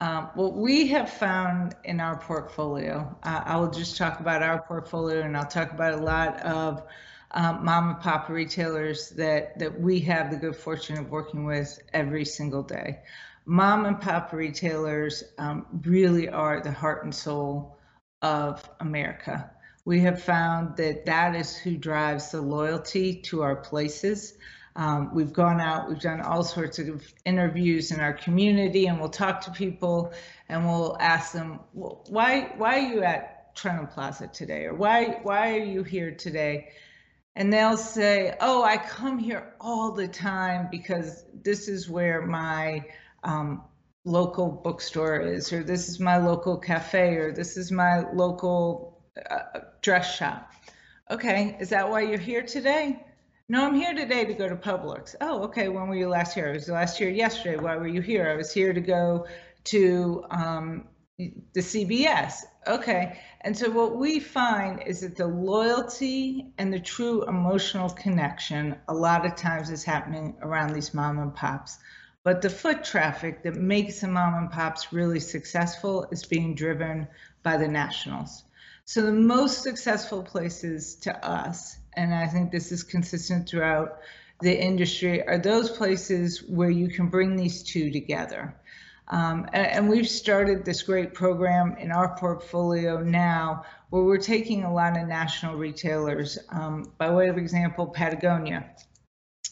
Um, 0.00 0.30
what 0.34 0.54
we 0.54 0.88
have 0.88 1.08
found 1.08 1.76
in 1.84 2.00
our 2.00 2.18
portfolio, 2.18 3.16
uh, 3.22 3.42
I 3.44 3.56
will 3.58 3.70
just 3.70 3.96
talk 3.96 4.18
about 4.18 4.42
our 4.42 4.60
portfolio 4.62 5.20
and 5.22 5.36
I'll 5.36 5.46
talk 5.46 5.70
about 5.70 5.94
a 5.94 6.02
lot 6.02 6.40
of 6.40 6.82
um, 7.30 7.64
mom 7.64 7.90
and 7.90 8.00
pop 8.00 8.28
retailers 8.28 9.10
that 9.10 9.56
that 9.60 9.80
we 9.80 10.00
have 10.00 10.32
the 10.32 10.36
good 10.36 10.56
fortune 10.56 10.98
of 10.98 11.08
working 11.08 11.44
with 11.44 11.78
every 11.92 12.24
single 12.24 12.64
day. 12.64 12.98
Mom 13.46 13.86
and 13.86 14.00
pop 14.00 14.32
retailers 14.32 15.22
um, 15.38 15.64
really 15.84 16.28
are 16.28 16.60
the 16.60 16.72
heart 16.72 17.04
and 17.04 17.14
soul 17.14 17.78
of 18.20 18.68
America. 18.80 19.48
We 19.88 20.00
have 20.00 20.22
found 20.22 20.76
that 20.76 21.06
that 21.06 21.34
is 21.34 21.56
who 21.56 21.74
drives 21.78 22.30
the 22.30 22.42
loyalty 22.42 23.22
to 23.22 23.40
our 23.40 23.56
places. 23.56 24.34
Um, 24.76 25.14
we've 25.14 25.32
gone 25.32 25.62
out, 25.62 25.88
we've 25.88 25.98
done 25.98 26.20
all 26.20 26.44
sorts 26.44 26.78
of 26.78 27.10
interviews 27.24 27.90
in 27.90 27.98
our 27.98 28.12
community, 28.12 28.84
and 28.84 29.00
we'll 29.00 29.08
talk 29.08 29.40
to 29.46 29.50
people 29.50 30.12
and 30.46 30.66
we'll 30.66 30.94
ask 31.00 31.32
them, 31.32 31.60
well, 31.72 32.04
why, 32.10 32.52
why 32.58 32.80
are 32.80 32.86
you 32.86 33.02
at 33.02 33.56
Trenholm 33.56 33.90
Plaza 33.90 34.26
today? 34.26 34.66
Or 34.66 34.74
why, 34.74 35.20
why 35.22 35.56
are 35.56 35.64
you 35.64 35.82
here 35.84 36.14
today? 36.14 36.68
and 37.34 37.50
they'll 37.52 37.76
say, 37.76 38.36
"Oh, 38.40 38.64
I 38.64 38.76
come 38.78 39.18
here 39.18 39.54
all 39.60 39.92
the 39.92 40.08
time 40.08 40.68
because 40.72 41.24
this 41.32 41.68
is 41.68 41.88
where 41.88 42.26
my 42.26 42.84
um, 43.22 43.62
local 44.04 44.50
bookstore 44.50 45.20
is, 45.20 45.52
or 45.52 45.62
this 45.62 45.88
is 45.88 46.00
my 46.00 46.16
local 46.16 46.58
cafe, 46.58 47.14
or 47.14 47.32
this 47.32 47.56
is 47.56 47.70
my 47.70 48.10
local 48.10 48.97
uh, 49.30 49.60
dress 49.82 50.16
shop." 50.16 50.52
Okay, 51.10 51.56
is 51.58 51.70
that 51.70 51.88
why 51.88 52.02
you're 52.02 52.18
here 52.18 52.42
today? 52.42 53.02
No, 53.50 53.66
I'm 53.66 53.74
here 53.74 53.94
today 53.94 54.26
to 54.26 54.34
go 54.34 54.46
to 54.46 54.56
Publix. 54.56 55.14
Oh, 55.22 55.44
okay. 55.44 55.70
When 55.70 55.88
were 55.88 55.96
you 55.96 56.08
last 56.08 56.34
here? 56.34 56.50
I 56.50 56.52
was 56.52 56.68
last 56.68 57.00
year 57.00 57.08
yesterday. 57.08 57.56
Why 57.56 57.76
were 57.76 57.88
you 57.88 58.02
here? 58.02 58.28
I 58.28 58.36
was 58.36 58.52
here 58.52 58.74
to 58.74 58.80
go 58.80 59.26
to 59.64 60.24
um, 60.30 60.84
the 61.16 61.60
CVS. 61.60 62.42
Okay. 62.66 63.18
And 63.40 63.56
so 63.56 63.70
what 63.70 63.96
we 63.96 64.20
find 64.20 64.82
is 64.86 65.00
that 65.00 65.16
the 65.16 65.26
loyalty 65.26 66.52
and 66.58 66.70
the 66.70 66.78
true 66.78 67.26
emotional 67.26 67.88
connection 67.88 68.76
a 68.86 68.92
lot 68.92 69.24
of 69.24 69.34
times 69.34 69.70
is 69.70 69.82
happening 69.82 70.36
around 70.42 70.74
these 70.74 70.92
mom 70.92 71.18
and 71.18 71.34
pops. 71.34 71.78
But 72.24 72.42
the 72.42 72.50
foot 72.50 72.84
traffic 72.84 73.42
that 73.44 73.54
makes 73.54 74.02
the 74.02 74.08
mom 74.08 74.34
and 74.34 74.50
pops 74.50 74.92
really 74.92 75.20
successful 75.20 76.06
is 76.12 76.26
being 76.26 76.54
driven 76.54 77.08
by 77.42 77.56
the 77.56 77.68
nationals. 77.68 78.44
So 78.88 79.02
the 79.02 79.12
most 79.12 79.62
successful 79.62 80.22
places 80.22 80.94
to 81.02 81.14
us, 81.22 81.76
and 81.92 82.14
I 82.14 82.26
think 82.26 82.50
this 82.50 82.72
is 82.72 82.82
consistent 82.82 83.46
throughout 83.46 83.98
the 84.40 84.58
industry, 84.58 85.22
are 85.28 85.36
those 85.36 85.68
places 85.68 86.42
where 86.48 86.70
you 86.70 86.88
can 86.88 87.10
bring 87.10 87.36
these 87.36 87.62
two 87.62 87.90
together. 87.90 88.56
Um, 89.08 89.46
and, 89.52 89.66
and, 89.66 89.88
we've 89.90 90.08
started 90.08 90.64
this 90.64 90.82
great 90.84 91.12
program 91.12 91.76
in 91.76 91.92
our 91.92 92.16
portfolio 92.16 93.02
now 93.02 93.66
where 93.90 94.04
we're 94.04 94.16
taking 94.16 94.64
a 94.64 94.72
lot 94.72 94.96
of 94.96 95.06
national 95.06 95.56
retailers. 95.56 96.38
Um, 96.48 96.90
by 96.96 97.10
way 97.10 97.28
of 97.28 97.36
example, 97.36 97.88
Patagonia 97.88 98.70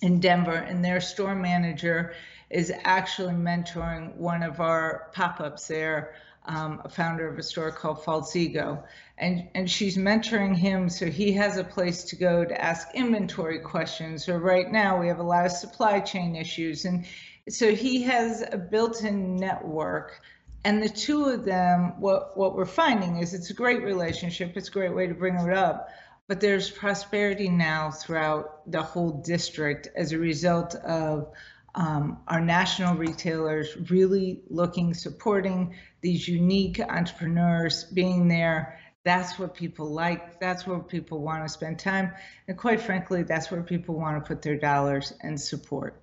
in 0.00 0.18
Denver, 0.18 0.56
and 0.56 0.82
their 0.82 1.02
store 1.02 1.34
manager 1.34 2.14
is 2.48 2.72
actually 2.84 3.34
mentoring 3.34 4.16
one 4.16 4.42
of 4.42 4.60
our 4.60 5.10
pop 5.12 5.40
ups 5.40 5.68
there. 5.68 6.14
Um, 6.48 6.80
a 6.84 6.88
founder 6.88 7.28
of 7.28 7.38
a 7.38 7.42
store 7.42 7.72
called 7.72 8.04
Falsigo, 8.04 8.84
and 9.18 9.48
and 9.56 9.68
she's 9.68 9.96
mentoring 9.96 10.54
him 10.54 10.88
so 10.88 11.06
he 11.06 11.32
has 11.32 11.56
a 11.56 11.64
place 11.64 12.04
to 12.04 12.16
go 12.16 12.44
to 12.44 12.64
ask 12.64 12.86
inventory 12.94 13.58
questions. 13.58 14.28
Or 14.28 14.38
right 14.38 14.70
now 14.70 15.00
we 15.00 15.08
have 15.08 15.18
a 15.18 15.24
lot 15.24 15.44
of 15.44 15.50
supply 15.52 15.98
chain 15.98 16.36
issues, 16.36 16.84
and 16.84 17.04
so 17.48 17.74
he 17.74 18.02
has 18.02 18.44
a 18.52 18.56
built-in 18.56 19.36
network. 19.36 20.20
And 20.64 20.82
the 20.82 20.88
two 20.88 21.26
of 21.26 21.44
them 21.44 22.00
what 22.00 22.36
what 22.36 22.54
we're 22.54 22.64
finding 22.64 23.18
is 23.18 23.34
it's 23.34 23.50
a 23.50 23.54
great 23.54 23.82
relationship. 23.82 24.56
It's 24.56 24.68
a 24.68 24.72
great 24.72 24.94
way 24.94 25.06
to 25.06 25.14
bring 25.14 25.34
it 25.34 25.52
up. 25.52 25.88
But 26.28 26.40
there's 26.40 26.70
prosperity 26.70 27.48
now 27.48 27.90
throughout 27.90 28.70
the 28.70 28.82
whole 28.82 29.10
district 29.10 29.88
as 29.94 30.12
a 30.12 30.18
result 30.18 30.74
of 30.74 31.32
um, 31.76 32.18
our 32.26 32.40
national 32.40 32.96
retailers 32.96 33.76
really 33.90 34.42
looking 34.48 34.94
supporting 34.94 35.74
these 36.00 36.26
unique 36.26 36.80
entrepreneurs 36.80 37.84
being 37.84 38.28
there. 38.28 38.80
That's 39.04 39.38
what 39.38 39.54
people 39.54 39.86
like. 39.86 40.40
That's 40.40 40.66
where 40.66 40.80
people 40.80 41.20
want 41.20 41.44
to 41.44 41.48
spend 41.48 41.78
time. 41.78 42.12
And 42.48 42.56
quite 42.56 42.80
frankly 42.80 43.22
that's 43.22 43.50
where 43.50 43.62
people 43.62 43.94
want 43.94 44.22
to 44.22 44.26
put 44.26 44.42
their 44.42 44.56
dollars 44.56 45.12
and 45.20 45.40
support. 45.40 46.02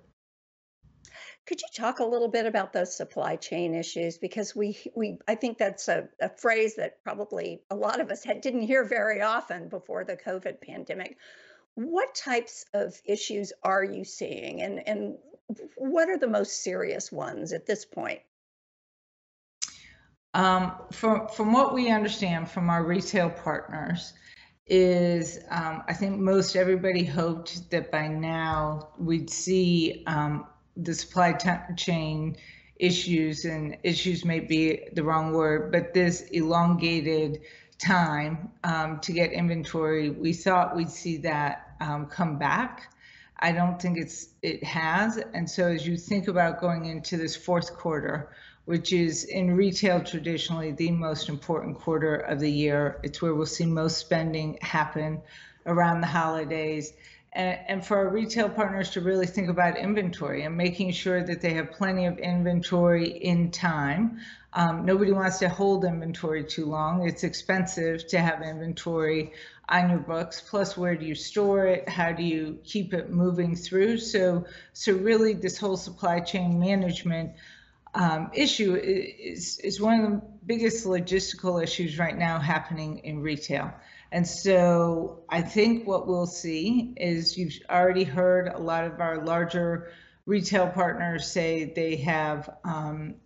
Could 1.46 1.60
you 1.60 1.68
talk 1.76 1.98
a 1.98 2.04
little 2.04 2.28
bit 2.28 2.46
about 2.46 2.72
those 2.72 2.96
supply 2.96 3.36
chain 3.36 3.74
issues? 3.74 4.16
Because 4.16 4.56
we, 4.56 4.78
we 4.94 5.18
I 5.28 5.34
think 5.34 5.58
that's 5.58 5.88
a, 5.88 6.08
a 6.20 6.30
phrase 6.30 6.76
that 6.76 7.02
probably 7.02 7.60
a 7.70 7.74
lot 7.74 8.00
of 8.00 8.10
us 8.10 8.24
had, 8.24 8.40
didn't 8.40 8.62
hear 8.62 8.84
very 8.84 9.20
often 9.20 9.68
before 9.68 10.04
the 10.04 10.16
COVID 10.16 10.62
pandemic. 10.62 11.18
What 11.74 12.14
types 12.14 12.64
of 12.72 12.98
issues 13.04 13.52
are 13.62 13.84
you 13.84 14.04
seeing, 14.04 14.62
and 14.62 14.88
and 14.88 15.18
what 15.76 16.08
are 16.08 16.18
the 16.18 16.26
most 16.28 16.62
serious 16.62 17.12
ones 17.12 17.52
at 17.52 17.66
this 17.66 17.84
point? 17.84 18.20
Um, 20.32 20.72
from 20.92 21.28
from 21.28 21.52
what 21.52 21.74
we 21.74 21.90
understand 21.90 22.50
from 22.50 22.68
our 22.68 22.84
retail 22.84 23.30
partners, 23.30 24.12
is 24.66 25.38
um, 25.50 25.82
I 25.86 25.92
think 25.92 26.18
most 26.18 26.56
everybody 26.56 27.04
hoped 27.04 27.70
that 27.70 27.92
by 27.92 28.08
now 28.08 28.88
we'd 28.98 29.30
see 29.30 30.02
um, 30.06 30.46
the 30.76 30.94
supply 30.94 31.32
chain 31.76 32.36
issues, 32.76 33.44
and 33.44 33.76
issues 33.82 34.24
may 34.24 34.40
be 34.40 34.88
the 34.94 35.04
wrong 35.04 35.32
word, 35.32 35.70
but 35.70 35.94
this 35.94 36.22
elongated 36.32 37.42
time 37.78 38.50
um, 38.64 38.98
to 39.00 39.12
get 39.12 39.32
inventory, 39.32 40.10
we 40.10 40.32
thought 40.32 40.74
we'd 40.74 40.90
see 40.90 41.18
that 41.18 41.76
um, 41.80 42.06
come 42.06 42.38
back. 42.38 42.93
I 43.38 43.52
don't 43.52 43.80
think 43.80 43.98
it's 43.98 44.28
it 44.42 44.62
has, 44.64 45.16
and 45.16 45.48
so 45.48 45.66
as 45.68 45.86
you 45.86 45.96
think 45.96 46.28
about 46.28 46.60
going 46.60 46.86
into 46.86 47.16
this 47.16 47.36
fourth 47.36 47.74
quarter, 47.76 48.30
which 48.64 48.92
is 48.92 49.24
in 49.24 49.56
retail 49.56 50.02
traditionally 50.02 50.72
the 50.72 50.90
most 50.90 51.28
important 51.28 51.78
quarter 51.78 52.14
of 52.14 52.40
the 52.40 52.50
year, 52.50 53.00
it's 53.02 53.20
where 53.20 53.34
we'll 53.34 53.46
see 53.46 53.66
most 53.66 53.98
spending 53.98 54.58
happen 54.62 55.20
around 55.66 56.00
the 56.00 56.06
holidays 56.06 56.92
and, 57.34 57.84
for 57.84 57.96
our 57.96 58.08
retail 58.08 58.48
partners 58.48 58.90
to 58.90 59.00
really 59.00 59.26
think 59.26 59.48
about 59.48 59.76
inventory 59.76 60.44
and 60.44 60.56
making 60.56 60.92
sure 60.92 61.22
that 61.22 61.40
they 61.40 61.54
have 61.54 61.72
plenty 61.72 62.06
of 62.06 62.18
inventory 62.18 63.08
in 63.08 63.50
time. 63.50 64.20
Um, 64.52 64.84
nobody 64.86 65.10
wants 65.10 65.40
to 65.40 65.48
hold 65.48 65.84
inventory 65.84 66.44
too 66.44 66.66
long. 66.66 67.08
It's 67.08 67.24
expensive 67.24 68.06
to 68.08 68.20
have 68.20 68.42
inventory 68.42 69.32
on 69.68 69.90
your 69.90 69.98
books. 69.98 70.40
Plus, 70.40 70.76
where 70.76 70.96
do 70.96 71.06
you 71.06 71.14
store 71.14 71.66
it? 71.66 71.88
How 71.88 72.12
do 72.12 72.22
you 72.22 72.58
keep 72.64 72.94
it 72.94 73.10
moving 73.10 73.56
through? 73.56 73.98
So, 73.98 74.46
so 74.72 74.92
really, 74.92 75.34
this 75.34 75.58
whole 75.58 75.76
supply 75.76 76.20
chain 76.20 76.58
management 76.60 77.32
um, 77.94 78.30
issue 78.34 78.74
is 78.74 79.58
is 79.60 79.80
one 79.80 80.00
of 80.00 80.10
the 80.10 80.22
biggest 80.46 80.84
logistical 80.84 81.62
issues 81.62 81.98
right 81.98 82.16
now 82.16 82.38
happening 82.38 82.98
in 83.04 83.20
retail. 83.20 83.72
And 84.10 84.26
so 84.26 85.24
I 85.28 85.42
think 85.42 85.86
what 85.86 86.06
we'll 86.06 86.26
see 86.26 86.94
is 86.96 87.36
you've 87.36 87.54
already 87.68 88.04
heard 88.04 88.48
a 88.48 88.58
lot 88.58 88.84
of 88.84 89.00
our 89.00 89.24
larger 89.24 89.90
retail 90.26 90.68
partners 90.68 91.26
say 91.26 91.72
they 91.74 91.96
have 91.96 92.48
um, 92.64 93.16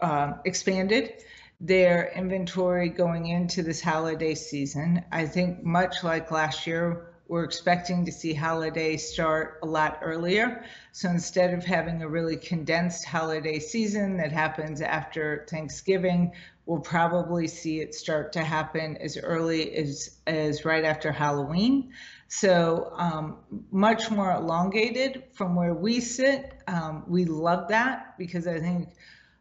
uh, 0.00 0.34
expanded 0.44 1.12
their 1.60 2.12
inventory 2.14 2.88
going 2.88 3.26
into 3.26 3.62
this 3.62 3.80
holiday 3.80 4.34
season. 4.34 5.04
I 5.10 5.26
think, 5.26 5.62
much 5.62 6.04
like 6.04 6.30
last 6.30 6.66
year, 6.66 7.14
we're 7.26 7.44
expecting 7.44 8.04
to 8.04 8.12
see 8.12 8.34
holidays 8.34 9.10
start 9.10 9.60
a 9.62 9.66
lot 9.66 10.00
earlier. 10.02 10.64
So 10.92 11.08
instead 11.08 11.54
of 11.54 11.64
having 11.64 12.02
a 12.02 12.08
really 12.08 12.36
condensed 12.36 13.06
holiday 13.06 13.58
season 13.60 14.18
that 14.18 14.30
happens 14.30 14.82
after 14.82 15.46
Thanksgiving, 15.48 16.32
we'll 16.66 16.80
probably 16.80 17.48
see 17.48 17.80
it 17.80 17.94
start 17.94 18.32
to 18.34 18.44
happen 18.44 18.98
as 18.98 19.16
early 19.16 19.74
as, 19.74 20.18
as 20.26 20.64
right 20.64 20.84
after 20.84 21.12
Halloween. 21.12 21.92
So 22.28 22.92
um, 22.96 23.38
much 23.70 24.10
more 24.10 24.32
elongated 24.32 25.24
from 25.32 25.54
where 25.54 25.74
we 25.74 26.00
sit. 26.00 26.52
Um, 26.66 27.04
we 27.06 27.24
love 27.24 27.68
that 27.68 28.18
because 28.18 28.46
I 28.46 28.60
think 28.60 28.90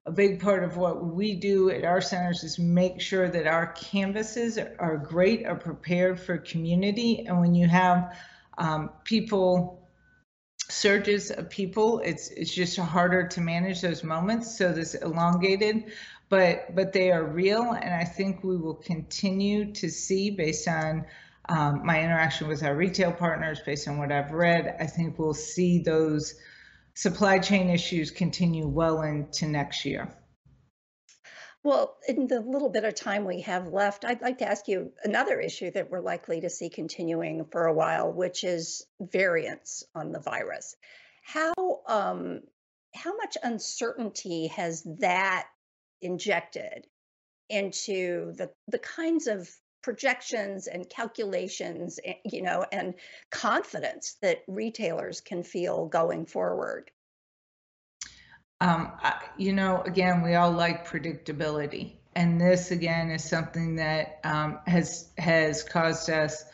a 0.05 0.11
big 0.11 0.41
part 0.41 0.63
of 0.63 0.75
what 0.75 1.05
we 1.05 1.33
do 1.33 1.69
at 1.69 1.85
our 1.85 2.01
centers 2.01 2.43
is 2.43 2.59
make 2.59 2.99
sure 2.99 3.29
that 3.29 3.47
our 3.47 3.67
canvases 3.67 4.57
are 4.57 4.97
great, 4.97 5.45
are 5.45 5.55
prepared 5.55 6.19
for 6.19 6.37
community. 6.37 7.25
And 7.25 7.39
when 7.39 7.55
you 7.55 7.67
have 7.67 8.17
um, 8.57 8.89
people, 9.05 9.79
surges 10.69 11.31
of 11.31 11.49
people, 11.49 11.99
it's 11.99 12.29
it's 12.29 12.53
just 12.53 12.77
harder 12.77 13.27
to 13.27 13.41
manage 13.41 13.81
those 13.81 14.03
moments. 14.03 14.57
So 14.57 14.73
this 14.73 14.93
elongated, 14.95 15.91
but 16.29 16.75
but 16.75 16.91
they 16.91 17.11
are 17.11 17.23
real, 17.23 17.71
and 17.71 17.93
I 17.93 18.03
think 18.03 18.43
we 18.43 18.57
will 18.57 18.75
continue 18.75 19.71
to 19.73 19.89
see 19.89 20.31
based 20.31 20.67
on 20.67 21.05
um, 21.49 21.85
my 21.85 22.01
interaction 22.01 22.47
with 22.47 22.63
our 22.63 22.75
retail 22.75 23.11
partners, 23.11 23.61
based 23.65 23.87
on 23.87 23.97
what 23.97 24.11
I've 24.11 24.31
read, 24.31 24.75
I 24.79 24.85
think 24.85 25.19
we'll 25.19 25.33
see 25.33 25.79
those 25.79 26.35
supply 26.95 27.39
chain 27.39 27.69
issues 27.69 28.11
continue 28.11 28.67
well 28.67 29.01
into 29.01 29.47
next 29.47 29.85
year. 29.85 30.13
Well, 31.63 31.97
in 32.07 32.27
the 32.27 32.41
little 32.41 32.69
bit 32.69 32.83
of 32.83 32.93
time 32.93 33.23
we 33.23 33.41
have 33.41 33.69
left, 33.69 34.03
I'd 34.03 34.21
like 34.21 34.39
to 34.39 34.47
ask 34.47 34.67
you 34.67 34.91
another 35.03 35.39
issue 35.39 35.71
that 35.71 35.89
we're 35.89 36.01
likely 36.01 36.41
to 36.41 36.49
see 36.49 36.69
continuing 36.69 37.45
for 37.45 37.65
a 37.65 37.73
while, 37.73 38.11
which 38.11 38.43
is 38.43 38.85
variants 38.99 39.83
on 39.95 40.11
the 40.11 40.19
virus. 40.19 40.75
How 41.23 41.53
um, 41.87 42.41
how 42.93 43.15
much 43.15 43.37
uncertainty 43.41 44.47
has 44.47 44.83
that 44.99 45.47
injected 46.01 46.85
into 47.49 48.33
the 48.33 48.51
the 48.67 48.79
kinds 48.79 49.27
of 49.27 49.49
projections 49.83 50.67
and 50.67 50.89
calculations, 50.89 51.99
eh, 52.03 52.13
you 52.25 52.41
know, 52.41 52.65
and 52.71 52.95
confidence 53.29 54.15
that 54.21 54.43
retailers 54.47 55.21
can 55.21 55.43
feel 55.43 55.85
going 55.85 56.25
forward? 56.25 56.89
Um, 58.59 58.93
you 59.37 59.53
know, 59.53 59.81
again, 59.81 60.21
we 60.21 60.35
all 60.35 60.51
like 60.51 60.87
predictability, 60.87 61.95
and 62.15 62.39
this 62.39 62.71
again 62.71 63.11
is 63.11 63.23
something 63.23 63.75
that 63.75 64.19
um, 64.23 64.59
has 64.65 65.09
has 65.17 65.63
caused 65.63 66.09
us 66.09 66.45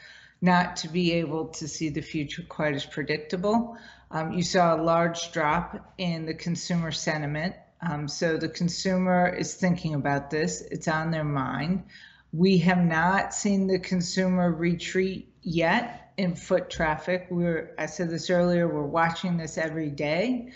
not 0.41 0.77
to 0.77 0.87
be 0.87 1.13
able 1.13 1.49
to 1.49 1.67
see 1.67 1.89
the 1.89 2.01
future 2.01 2.43
quite 2.49 2.73
as 2.73 2.85
predictable. 2.85 3.77
Um, 4.09 4.31
you 4.31 4.41
saw 4.41 4.75
a 4.75 4.81
large 4.81 5.31
drop 5.31 5.93
in 5.99 6.25
the 6.25 6.33
consumer 6.33 6.91
sentiment. 6.91 7.55
Um, 7.81 8.07
so 8.07 8.37
the 8.37 8.49
consumer 8.49 9.27
is 9.27 9.53
thinking 9.53 9.93
about 9.93 10.31
this; 10.31 10.61
it's 10.61 10.87
on 10.87 11.11
their 11.11 11.23
mind. 11.23 11.83
We 12.31 12.59
have 12.59 12.83
not 12.83 13.33
seen 13.33 13.67
the 13.67 13.79
consumer 13.79 14.51
retreat 14.51 15.33
yet 15.41 16.11
in 16.17 16.35
foot 16.35 16.69
traffic. 16.69 17.27
We're, 17.29 17.73
I 17.77 17.85
said 17.87 18.09
this 18.09 18.29
earlier, 18.29 18.67
we're 18.67 18.83
watching 18.85 19.37
this 19.37 19.57
every 19.57 19.89
day. 19.89 20.51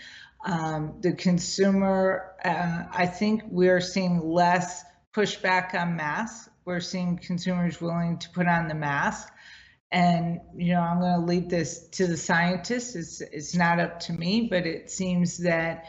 Um, 0.45 0.95
the 0.99 1.13
consumer, 1.13 2.33
uh, 2.43 2.83
I 2.91 3.05
think 3.05 3.43
we're 3.49 3.79
seeing 3.79 4.19
less 4.19 4.83
pushback 5.13 5.73
on 5.73 5.95
masks. 5.95 6.49
We're 6.65 6.81
seeing 6.81 7.17
consumers 7.17 7.81
willing 7.81 8.19
to 8.19 8.29
put 8.29 8.47
on 8.47 8.67
the 8.67 8.75
mask. 8.75 9.29
And, 9.91 10.41
you 10.55 10.73
know, 10.73 10.81
I'm 10.81 10.99
going 10.99 11.19
to 11.19 11.25
leave 11.25 11.49
this 11.49 11.88
to 11.89 12.07
the 12.07 12.17
scientists. 12.17 12.95
It's, 12.95 13.21
it's 13.21 13.55
not 13.55 13.79
up 13.79 13.99
to 14.01 14.13
me, 14.13 14.47
but 14.49 14.65
it 14.65 14.89
seems 14.89 15.38
that 15.39 15.86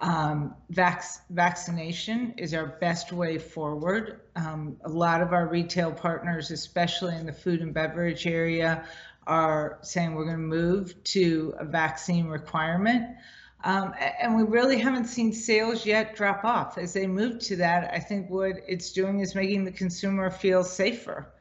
um, 0.00 0.54
vac- 0.70 1.04
vaccination 1.30 2.34
is 2.36 2.52
our 2.52 2.66
best 2.66 3.12
way 3.12 3.38
forward. 3.38 4.20
Um, 4.36 4.76
a 4.84 4.88
lot 4.88 5.22
of 5.22 5.32
our 5.32 5.48
retail 5.48 5.92
partners, 5.92 6.50
especially 6.50 7.16
in 7.16 7.26
the 7.26 7.32
food 7.32 7.62
and 7.62 7.72
beverage 7.72 8.26
area, 8.26 8.86
are 9.26 9.78
saying 9.82 10.14
we're 10.14 10.24
going 10.24 10.36
to 10.36 10.42
move 10.42 11.02
to 11.04 11.54
a 11.58 11.64
vaccine 11.64 12.26
requirement. 12.26 13.16
Um, 13.64 13.94
and 14.20 14.36
we 14.36 14.42
really 14.42 14.78
haven't 14.78 15.06
seen 15.06 15.32
sales 15.32 15.86
yet 15.86 16.14
drop 16.14 16.44
off. 16.44 16.78
As 16.78 16.92
they 16.92 17.06
move 17.06 17.40
to 17.40 17.56
that, 17.56 17.92
I 17.92 17.98
think 17.98 18.30
what 18.30 18.56
it's 18.68 18.92
doing 18.92 19.20
is 19.20 19.34
making 19.34 19.64
the 19.64 19.72
consumer 19.72 20.30
feel 20.30 20.62
safer. 20.62 21.32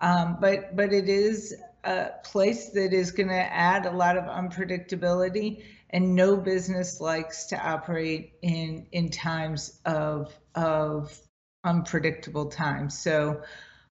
Um, 0.00 0.36
but 0.40 0.76
but 0.76 0.92
it 0.92 1.08
is 1.08 1.54
a 1.84 2.10
place 2.22 2.70
that 2.70 2.92
is 2.92 3.10
going 3.10 3.30
to 3.30 3.34
add 3.34 3.86
a 3.86 3.90
lot 3.90 4.16
of 4.16 4.24
unpredictability 4.24 5.64
and 5.94 6.16
no 6.16 6.36
business 6.36 7.00
likes 7.00 7.46
to 7.46 7.56
operate 7.56 8.32
in 8.42 8.86
in 8.90 9.10
times 9.10 9.80
of 9.86 10.36
of 10.54 11.16
unpredictable 11.62 12.46
times. 12.46 12.98
So 12.98 13.42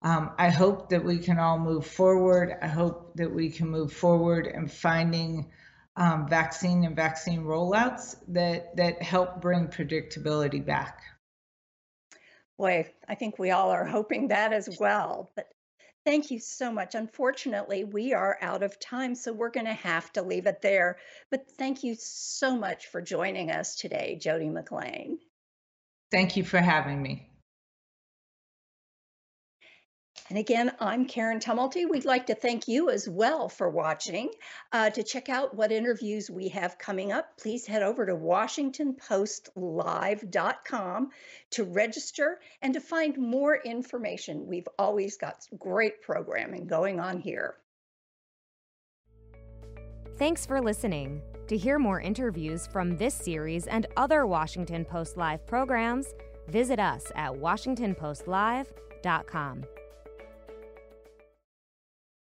um, 0.01 0.31
I 0.37 0.49
hope 0.49 0.89
that 0.89 1.03
we 1.03 1.17
can 1.17 1.39
all 1.39 1.57
move 1.57 1.87
forward. 1.87 2.53
I 2.61 2.67
hope 2.67 3.15
that 3.15 3.33
we 3.33 3.49
can 3.49 3.69
move 3.69 3.93
forward 3.93 4.45
in 4.45 4.67
finding 4.67 5.49
um, 5.95 6.27
vaccine 6.27 6.83
and 6.83 6.95
vaccine 6.97 7.43
rollouts 7.43 8.17
that 8.27 8.75
that 8.75 9.01
help 9.01 9.41
bring 9.41 9.69
predictability 9.69 10.63
back. 10.63 11.01
Boy, 12.57 12.91
I 13.07 13.15
think 13.15 13.39
we 13.39 13.51
all 13.51 13.71
are 13.71 13.85
hoping 13.85 14.27
that 14.27 14.51
as 14.51 14.77
well. 14.79 15.31
But 15.35 15.47
Thank 16.05 16.29
you 16.29 16.39
so 16.39 16.71
much. 16.71 16.93
Unfortunately, 16.93 17.83
we 17.83 18.13
are 18.13 18.37
out 18.39 18.61
of 18.61 18.79
time, 18.79 19.15
so 19.15 19.33
we're 19.33 19.49
going 19.49 19.65
to 19.65 19.73
have 19.73 20.13
to 20.13 20.21
leave 20.21 20.45
it 20.45 20.61
there. 20.61 20.97
But 21.31 21.49
thank 21.57 21.83
you 21.83 21.95
so 21.97 22.55
much 22.55 22.87
for 22.87 23.01
joining 23.01 23.49
us 23.49 23.75
today, 23.75 24.19
Jodie 24.21 24.51
McLean. 24.51 25.17
Thank 26.11 26.37
you 26.37 26.43
for 26.43 26.59
having 26.59 27.01
me. 27.01 27.27
And 30.29 30.37
again, 30.39 30.71
I'm 30.79 31.05
Karen 31.05 31.39
Tumulty. 31.39 31.87
We'd 31.87 32.03
like 32.03 32.25
to 32.27 32.35
thank 32.35 32.67
you 32.67 32.89
as 32.89 33.07
well 33.07 33.47
for 33.47 33.69
watching. 33.69 34.31
Uh, 34.71 34.89
to 34.89 35.03
check 35.03 35.29
out 35.29 35.55
what 35.55 35.71
interviews 35.71 36.31
we 36.31 36.47
have 36.49 36.79
coming 36.79 37.11
up, 37.11 37.37
please 37.37 37.67
head 37.67 37.83
over 37.83 38.07
to 38.07 38.15
WashingtonPostLive.com 38.15 41.09
to 41.51 41.63
register 41.63 42.39
and 42.63 42.73
to 42.73 42.79
find 42.79 43.15
more 43.17 43.57
information. 43.57 44.47
We've 44.47 44.67
always 44.79 45.17
got 45.17 45.45
great 45.59 46.01
programming 46.01 46.65
going 46.65 46.99
on 46.99 47.19
here. 47.19 47.57
Thanks 50.17 50.43
for 50.45 50.59
listening. 50.59 51.21
To 51.47 51.55
hear 51.55 51.77
more 51.77 52.01
interviews 52.01 52.65
from 52.65 52.97
this 52.97 53.13
series 53.13 53.67
and 53.67 53.85
other 53.95 54.25
Washington 54.25 54.85
Post 54.85 55.17
Live 55.17 55.45
programs, 55.45 56.15
visit 56.47 56.79
us 56.79 57.11
at 57.15 57.31
WashingtonPostLive.com. 57.31 59.65